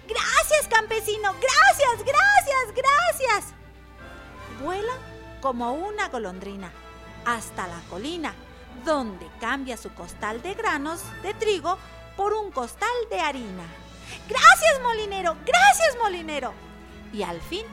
Gracias, 0.07 0.67
campesino, 0.69 1.33
gracias, 1.33 2.05
gracias, 2.05 2.75
gracias. 2.75 3.53
Vuela 4.61 4.93
como 5.41 5.73
una 5.73 6.09
golondrina 6.09 6.71
hasta 7.25 7.67
la 7.67 7.79
colina, 7.89 8.33
donde 8.85 9.27
cambia 9.39 9.77
su 9.77 9.91
costal 9.93 10.41
de 10.41 10.53
granos 10.53 11.01
de 11.23 11.33
trigo 11.33 11.77
por 12.21 12.33
un 12.33 12.51
costal 12.51 12.87
de 13.09 13.19
harina. 13.19 13.63
Gracias, 14.29 14.79
molinero, 14.83 15.35
gracias, 15.43 15.97
molinero. 15.99 16.53
Y 17.11 17.23
al 17.23 17.41
fin 17.41 17.65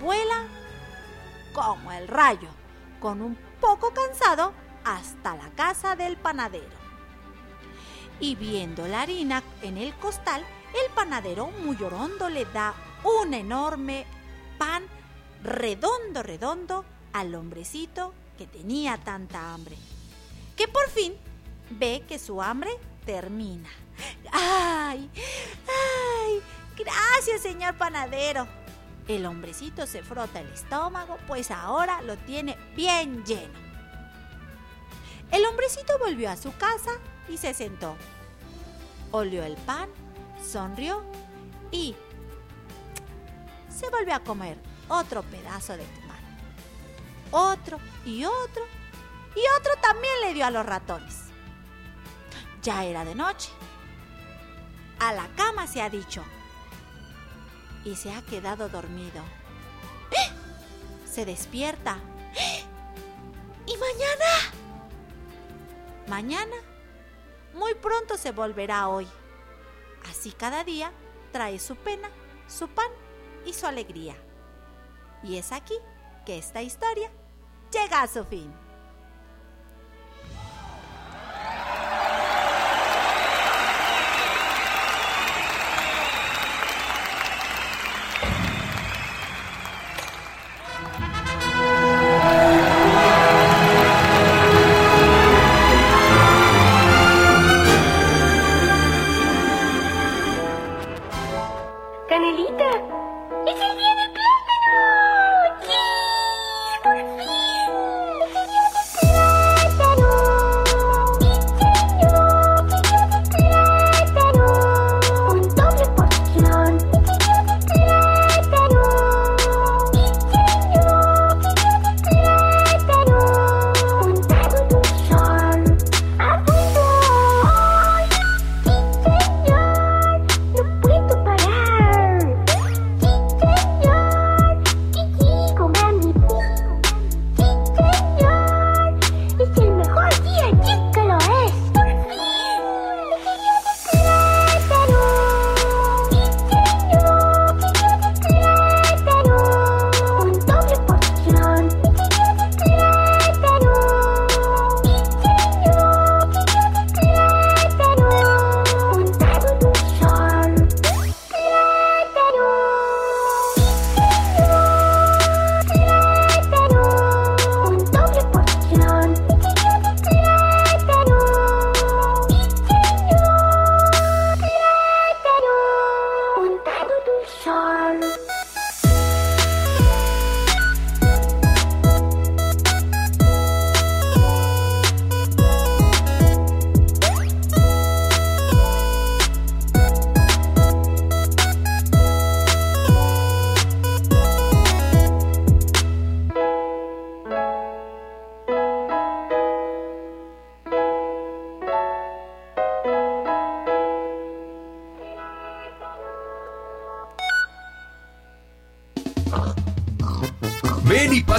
vuela 0.00 0.44
como 1.52 1.90
el 1.90 2.06
rayo, 2.06 2.48
con 3.00 3.20
un 3.20 3.36
poco 3.60 3.92
cansado, 3.92 4.52
hasta 4.84 5.34
la 5.34 5.50
casa 5.56 5.96
del 5.96 6.16
panadero. 6.16 6.76
Y 8.20 8.36
viendo 8.36 8.86
la 8.86 9.02
harina 9.02 9.42
en 9.62 9.76
el 9.76 9.92
costal, 9.96 10.44
el 10.84 10.92
panadero 10.92 11.48
muy 11.64 11.76
orondo 11.82 12.28
le 12.28 12.44
da 12.44 12.74
un 13.02 13.34
enorme 13.34 14.06
pan 14.56 14.84
redondo, 15.42 16.22
redondo 16.22 16.84
al 17.12 17.34
hombrecito 17.34 18.14
que 18.38 18.46
tenía 18.46 18.98
tanta 18.98 19.52
hambre, 19.52 19.76
que 20.54 20.68
por 20.68 20.88
fin 20.90 21.12
ve 21.70 22.04
que 22.06 22.20
su 22.20 22.40
hambre 22.40 22.70
termina. 23.04 23.68
¡Ay! 24.32 25.10
¡Ay! 25.68 26.42
Gracias, 26.76 27.42
señor 27.42 27.76
panadero. 27.76 28.46
El 29.08 29.24
hombrecito 29.24 29.86
se 29.86 30.02
frota 30.02 30.40
el 30.40 30.48
estómago, 30.52 31.18
pues 31.26 31.50
ahora 31.50 32.02
lo 32.02 32.16
tiene 32.16 32.56
bien 32.74 33.24
lleno. 33.24 33.54
El 35.30 35.44
hombrecito 35.44 35.98
volvió 35.98 36.30
a 36.30 36.36
su 36.36 36.54
casa 36.56 36.90
y 37.28 37.36
se 37.36 37.54
sentó. 37.54 37.96
Olió 39.12 39.44
el 39.44 39.56
pan, 39.56 39.88
sonrió 40.44 41.02
y 41.70 41.94
se 43.68 43.88
volvió 43.90 44.14
a 44.14 44.20
comer 44.20 44.58
otro 44.88 45.22
pedazo 45.22 45.76
de 45.76 45.84
pan. 45.84 46.16
Otro 47.30 47.78
y 48.04 48.24
otro 48.24 48.64
y 49.34 49.40
otro 49.58 49.72
también 49.82 50.14
le 50.22 50.34
dio 50.34 50.46
a 50.46 50.50
los 50.50 50.64
ratones. 50.64 51.24
Ya 52.62 52.84
era 52.84 53.04
de 53.04 53.14
noche. 53.14 53.50
A 54.98 55.12
la 55.12 55.28
cama 55.36 55.66
se 55.66 55.82
ha 55.82 55.90
dicho. 55.90 56.24
Y 57.84 57.96
se 57.96 58.12
ha 58.12 58.22
quedado 58.22 58.68
dormido. 58.68 59.22
¡Eh! 60.10 60.32
Se 61.08 61.24
despierta. 61.24 61.98
¡Eh! 62.34 62.64
¿Y 63.66 63.76
mañana? 63.76 64.56
Mañana, 66.08 66.56
muy 67.54 67.74
pronto 67.74 68.16
se 68.16 68.32
volverá 68.32 68.88
hoy. 68.88 69.06
Así 70.08 70.32
cada 70.32 70.62
día 70.64 70.92
trae 71.32 71.58
su 71.58 71.76
pena, 71.76 72.08
su 72.48 72.68
pan 72.68 72.90
y 73.44 73.52
su 73.52 73.66
alegría. 73.66 74.16
Y 75.22 75.36
es 75.36 75.52
aquí 75.52 75.74
que 76.24 76.38
esta 76.38 76.62
historia 76.62 77.10
llega 77.72 78.02
a 78.02 78.06
su 78.06 78.24
fin. 78.24 78.52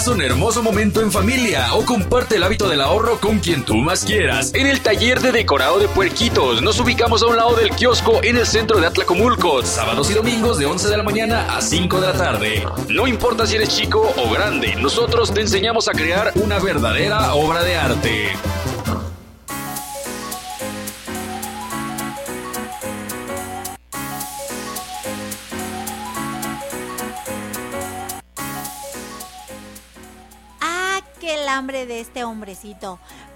Un 0.08 0.22
hermoso 0.22 0.64
momento 0.64 1.02
en 1.02 1.12
familia 1.12 1.74
o 1.74 1.84
comparte 1.84 2.36
el 2.36 2.44
hábito 2.44 2.70
del 2.70 2.82
ahorro 2.82 3.20
con 3.20 3.40
quien 3.40 3.64
tú 3.64 3.76
más 3.76 4.06
quieras. 4.06 4.52
En 4.54 4.68
el 4.68 4.82
taller 4.82 5.20
de 5.22 5.32
decorado 5.32 5.80
de 5.80 5.88
puerquitos 5.88 6.62
nos 6.62 6.80
ubicamos 6.80 7.24
a 7.24 7.28
un 7.28 7.36
lado 7.36 7.56
del 7.56 7.72
kiosco 7.72 8.24
en 8.24 8.38
el 8.38 8.46
centro 8.46 8.80
de 8.80 8.88
Atlacomulco, 8.88 9.64
sábados 9.64 10.10
y 10.10 10.14
domingos 10.14 10.60
de 10.60 10.66
11 10.66 10.90
de 10.90 10.98
la 10.98 11.04
mañana 11.04 11.56
a 11.56 11.62
5 11.62 12.00
de 12.00 12.08
la 12.08 12.14
tarde. 12.14 12.66
No 12.90 13.08
importa 13.08 13.46
si 13.46 13.56
eres 13.56 13.70
chico 13.70 14.14
o 14.16 14.32
grande, 14.32 14.76
nosotros 14.76 15.34
te 15.34 15.42
enseñamos 15.42 15.88
a 15.88 15.92
crear 15.92 16.32
una 16.36 16.60
verdadera 16.60 17.34
obra 17.34 17.64
de 17.64 17.76
arte. 17.76 18.32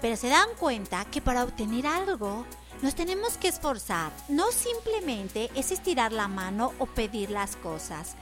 Pero 0.00 0.16
se 0.16 0.28
dan 0.28 0.48
cuenta 0.58 1.04
que 1.06 1.20
para 1.20 1.44
obtener 1.44 1.86
algo 1.86 2.44
nos 2.82 2.94
tenemos 2.94 3.36
que 3.36 3.48
esforzar. 3.48 4.10
No 4.28 4.50
simplemente 4.50 5.50
es 5.54 5.70
estirar 5.70 6.12
la 6.12 6.28
mano 6.28 6.72
o 6.78 6.86
pedir 6.86 7.30
las 7.30 7.56
cosas. 7.56 8.16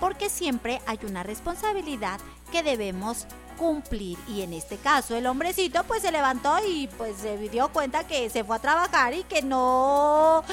Porque 0.00 0.28
siempre 0.28 0.80
hay 0.86 0.98
una 1.06 1.22
responsabilidad 1.22 2.20
que 2.52 2.62
debemos 2.62 3.26
cumplir. 3.56 4.18
Y 4.28 4.42
en 4.42 4.52
este 4.52 4.76
caso 4.76 5.16
el 5.16 5.26
hombrecito 5.26 5.84
pues 5.84 6.02
se 6.02 6.12
levantó 6.12 6.56
y 6.66 6.88
pues 6.98 7.16
se 7.16 7.36
dio 7.48 7.68
cuenta 7.68 8.06
que 8.06 8.30
se 8.30 8.44
fue 8.44 8.56
a 8.56 8.60
trabajar 8.60 9.14
y 9.14 9.24
que 9.24 9.42
no... 9.42 10.44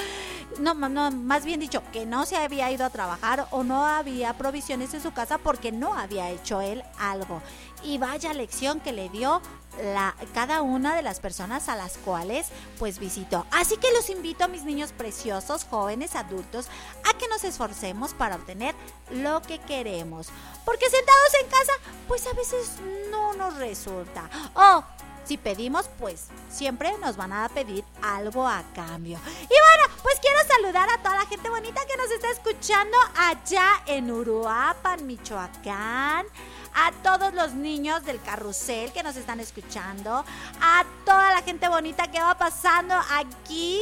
No, 0.60 0.74
no, 0.74 1.10
más 1.10 1.44
bien 1.44 1.58
dicho, 1.58 1.82
que 1.92 2.06
no 2.06 2.26
se 2.26 2.36
había 2.36 2.70
ido 2.70 2.84
a 2.84 2.90
trabajar 2.90 3.48
o 3.50 3.64
no 3.64 3.86
había 3.86 4.34
provisiones 4.34 4.94
en 4.94 5.02
su 5.02 5.12
casa 5.12 5.38
porque 5.38 5.72
no 5.72 5.94
había 5.94 6.30
hecho 6.30 6.60
él 6.60 6.84
algo. 6.98 7.42
Y 7.82 7.98
vaya 7.98 8.32
lección 8.32 8.78
que 8.78 8.92
le 8.92 9.08
dio 9.08 9.42
la, 9.82 10.14
cada 10.34 10.62
una 10.62 10.94
de 10.94 11.02
las 11.02 11.20
personas 11.20 11.68
a 11.68 11.76
las 11.76 11.96
cuales 11.98 12.48
pues 12.78 12.98
visitó. 12.98 13.46
Así 13.50 13.76
que 13.76 13.92
los 13.92 14.10
invito, 14.10 14.48
mis 14.48 14.64
niños 14.64 14.92
preciosos, 14.92 15.64
jóvenes, 15.64 16.14
adultos, 16.16 16.68
a 17.08 17.16
que 17.18 17.28
nos 17.28 17.44
esforcemos 17.44 18.14
para 18.14 18.36
obtener 18.36 18.74
lo 19.10 19.42
que 19.42 19.58
queremos. 19.58 20.28
Porque 20.64 20.88
sentados 20.90 21.34
en 21.42 21.48
casa, 21.48 21.72
pues 22.08 22.26
a 22.26 22.32
veces 22.34 22.76
no 23.10 23.34
nos 23.34 23.56
resulta. 23.56 24.28
O 24.54 24.84
si 25.24 25.38
pedimos, 25.38 25.88
pues 25.98 26.26
siempre 26.50 26.96
nos 26.98 27.16
van 27.16 27.32
a 27.32 27.48
pedir 27.48 27.84
algo 28.02 28.46
a 28.46 28.62
cambio. 28.74 29.18
Y 29.26 29.46
bueno, 29.46 29.94
pues 30.02 30.18
quiero 30.20 30.38
saludar 30.46 30.88
a 30.90 30.98
toda 30.98 31.16
la 31.16 31.26
gente 31.26 31.48
bonita 31.48 31.80
que 31.86 31.96
nos 31.96 32.10
está 32.10 32.30
escuchando 32.30 32.96
allá 33.16 33.82
en 33.86 34.10
Uruapan, 34.10 35.06
Michoacán. 35.06 36.26
A 36.74 36.92
todos 37.02 37.32
los 37.34 37.52
niños 37.52 38.04
del 38.04 38.20
carrusel 38.20 38.92
que 38.92 39.02
nos 39.02 39.16
están 39.16 39.40
escuchando. 39.40 40.24
A 40.60 40.84
toda 41.04 41.30
la 41.30 41.42
gente 41.42 41.68
bonita 41.68 42.10
que 42.10 42.20
va 42.20 42.36
pasando 42.36 42.94
aquí 43.12 43.80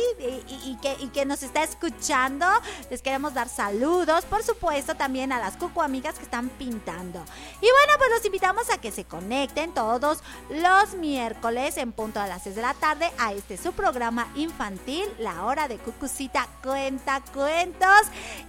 y, 0.48 0.76
que, 0.82 1.10
que 1.10 1.24
nos 1.24 1.42
está 1.42 1.62
escuchando. 1.62 2.46
Les 2.90 3.02
queremos 3.02 3.34
dar 3.34 3.48
saludos. 3.48 4.24
Por 4.26 4.42
supuesto, 4.42 4.94
también 4.94 5.32
a 5.32 5.40
las 5.40 5.56
cucu 5.56 5.82
amigas 5.82 6.16
que 6.16 6.24
están 6.24 6.48
pintando. 6.50 7.24
Y 7.60 7.66
bueno, 7.66 7.98
pues 7.98 8.10
los 8.10 8.24
invitamos 8.24 8.68
a 8.70 8.78
que 8.78 8.92
se 8.92 9.04
conecten 9.04 9.72
todos 9.72 10.22
los 10.50 10.94
miércoles 10.94 11.76
en 11.76 11.92
punto 11.92 12.20
a 12.20 12.26
las 12.26 12.42
6 12.42 12.56
de 12.56 12.62
la 12.62 12.74
tarde 12.74 13.10
a 13.18 13.32
este 13.32 13.56
su 13.56 13.72
programa 13.72 14.28
infantil, 14.34 15.04
La 15.18 15.44
Hora 15.44 15.68
de 15.68 15.78
Cucucita 15.78 16.46
Cuenta 16.62 17.20
Cuentos. 17.32 18.02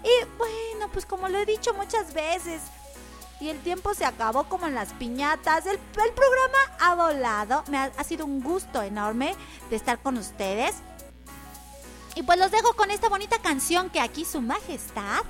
Y 0.03 0.25
bueno, 0.37 0.89
pues 0.91 1.05
como 1.05 1.29
lo 1.29 1.37
he 1.37 1.45
dicho 1.45 1.73
muchas 1.73 2.13
veces, 2.13 2.61
y 3.43 3.49
el 3.49 3.59
tiempo 3.59 3.93
se 3.93 4.05
acabó 4.05 4.45
como 4.45 4.67
en 4.67 4.75
las 4.75 4.93
piñatas. 4.93 5.65
El, 5.65 5.77
programa 5.77 6.57
ha 6.79 6.95
volado. 6.95 7.65
Me 7.67 7.77
ha, 7.77 7.91
ha 7.97 8.03
sido 8.05 8.25
un 8.25 8.41
gusto 8.41 8.81
enorme 8.81 9.35
de 9.69 9.75
estar 9.75 9.99
con 9.99 10.17
ustedes. 10.17 10.75
Y 12.15 12.23
pues 12.23 12.39
los 12.39 12.51
dejo 12.51 12.73
con 12.75 12.89
esta 12.89 13.09
bonita 13.09 13.39
canción 13.39 13.89
que 13.89 13.99
aquí 13.99 14.23
su 14.23 14.39
majestad 14.39 15.23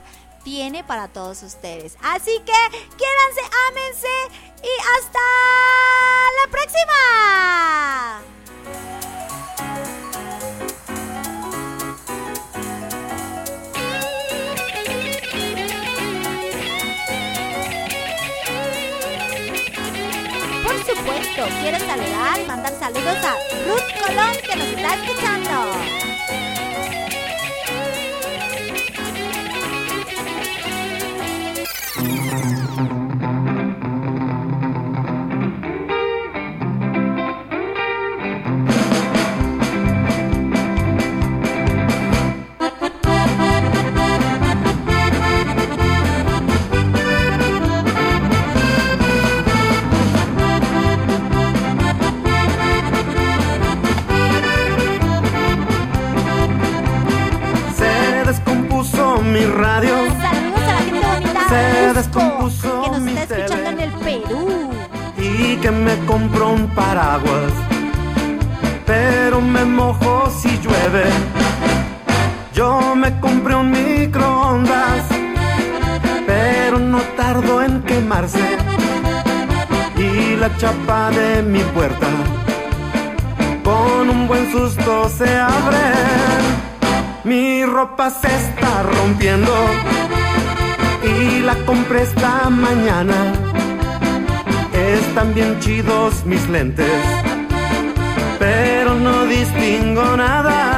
tiene 0.44 0.84
para 0.84 1.08
todos 1.08 1.42
ustedes. 1.42 1.98
Así 2.04 2.40
que 2.46 2.54
quiéranse, 2.98 3.42
ámense 3.70 4.08
y 4.62 4.70
hasta 4.96 5.20
la 6.40 6.52
próxima. 6.52 8.22
Quiero 21.62 21.80
saludar, 21.80 22.48
mandar 22.48 22.74
saludos 22.80 23.18
a 23.24 23.34
Ruth 23.66 23.92
Colón 24.00 24.36
que 24.46 24.56
nos 24.56 24.68
está 24.68 24.96
escuchando. 24.96 26.13
Chapa 80.58 81.10
de 81.12 81.42
mi 81.44 81.60
puerta, 81.76 82.08
con 83.64 84.10
un 84.10 84.28
buen 84.28 84.52
susto 84.52 85.10
se 85.10 85.38
abre. 85.38 85.86
Mi 87.24 87.66
ropa 87.66 88.10
se 88.10 88.28
está 88.28 88.84
rompiendo 88.84 89.54
y 91.04 91.40
la 91.40 91.56
compré 91.66 92.04
esta 92.04 92.50
mañana. 92.50 93.16
Están 94.74 95.34
bien 95.34 95.60
chidos 95.60 96.26
mis 96.26 96.48
lentes, 96.50 97.02
pero 98.40 98.96
no 98.96 99.26
distingo 99.26 100.18
nada. 100.18 100.73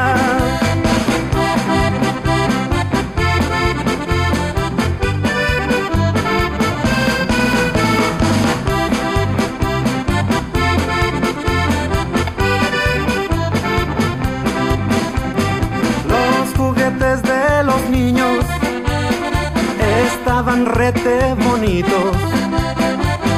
Estaban 20.46 20.66
rete 20.68 21.34
bonitos 21.43 22.16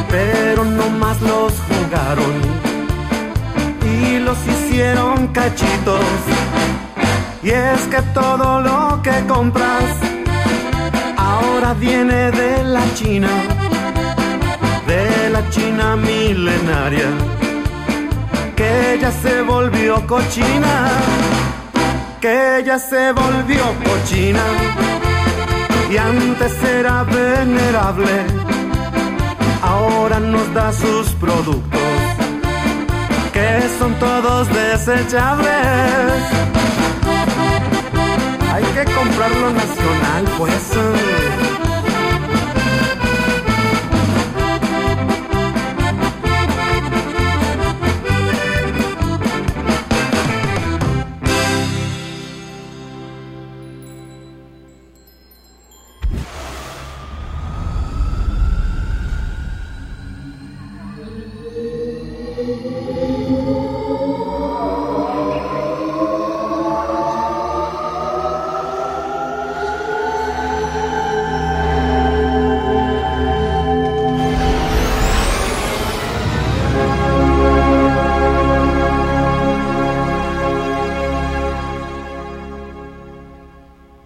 pero 0.09 0.65
no 0.65 0.89
más 0.89 1.21
los 1.21 1.53
jugaron 1.67 2.33
y 3.85 4.19
los 4.19 4.37
hicieron 4.45 5.27
cachitos. 5.27 6.03
Y 7.41 7.49
es 7.49 7.81
que 7.91 8.01
todo 8.13 8.59
lo 8.59 9.01
que 9.01 9.25
compras 9.25 9.85
ahora 11.15 11.73
viene 11.75 12.31
de 12.31 12.63
la 12.65 12.83
China, 12.95 13.29
de 14.85 15.29
la 15.29 15.49
China 15.49 15.95
milenaria, 15.95 17.09
que 18.57 18.97
ya 18.99 19.11
se 19.11 19.43
volvió 19.43 20.05
cochina, 20.05 20.89
que 22.19 22.63
ya 22.65 22.77
se 22.77 23.13
volvió 23.13 23.63
cochina, 23.85 24.43
y 25.89 25.97
antes 25.97 26.63
era 26.63 27.03
venerable 27.03 28.25
ahora 29.61 30.19
nos 30.19 30.53
da 30.53 30.71
sus 30.71 31.09
productos, 31.15 31.79
que 33.33 33.61
son 33.79 33.93
todos 33.99 34.47
desechables. 34.49 36.21
Hay 38.53 38.63
que 38.63 38.85
comprar 38.93 39.31
lo 39.31 39.51
nacional, 39.51 40.25
pues. 40.37 41.26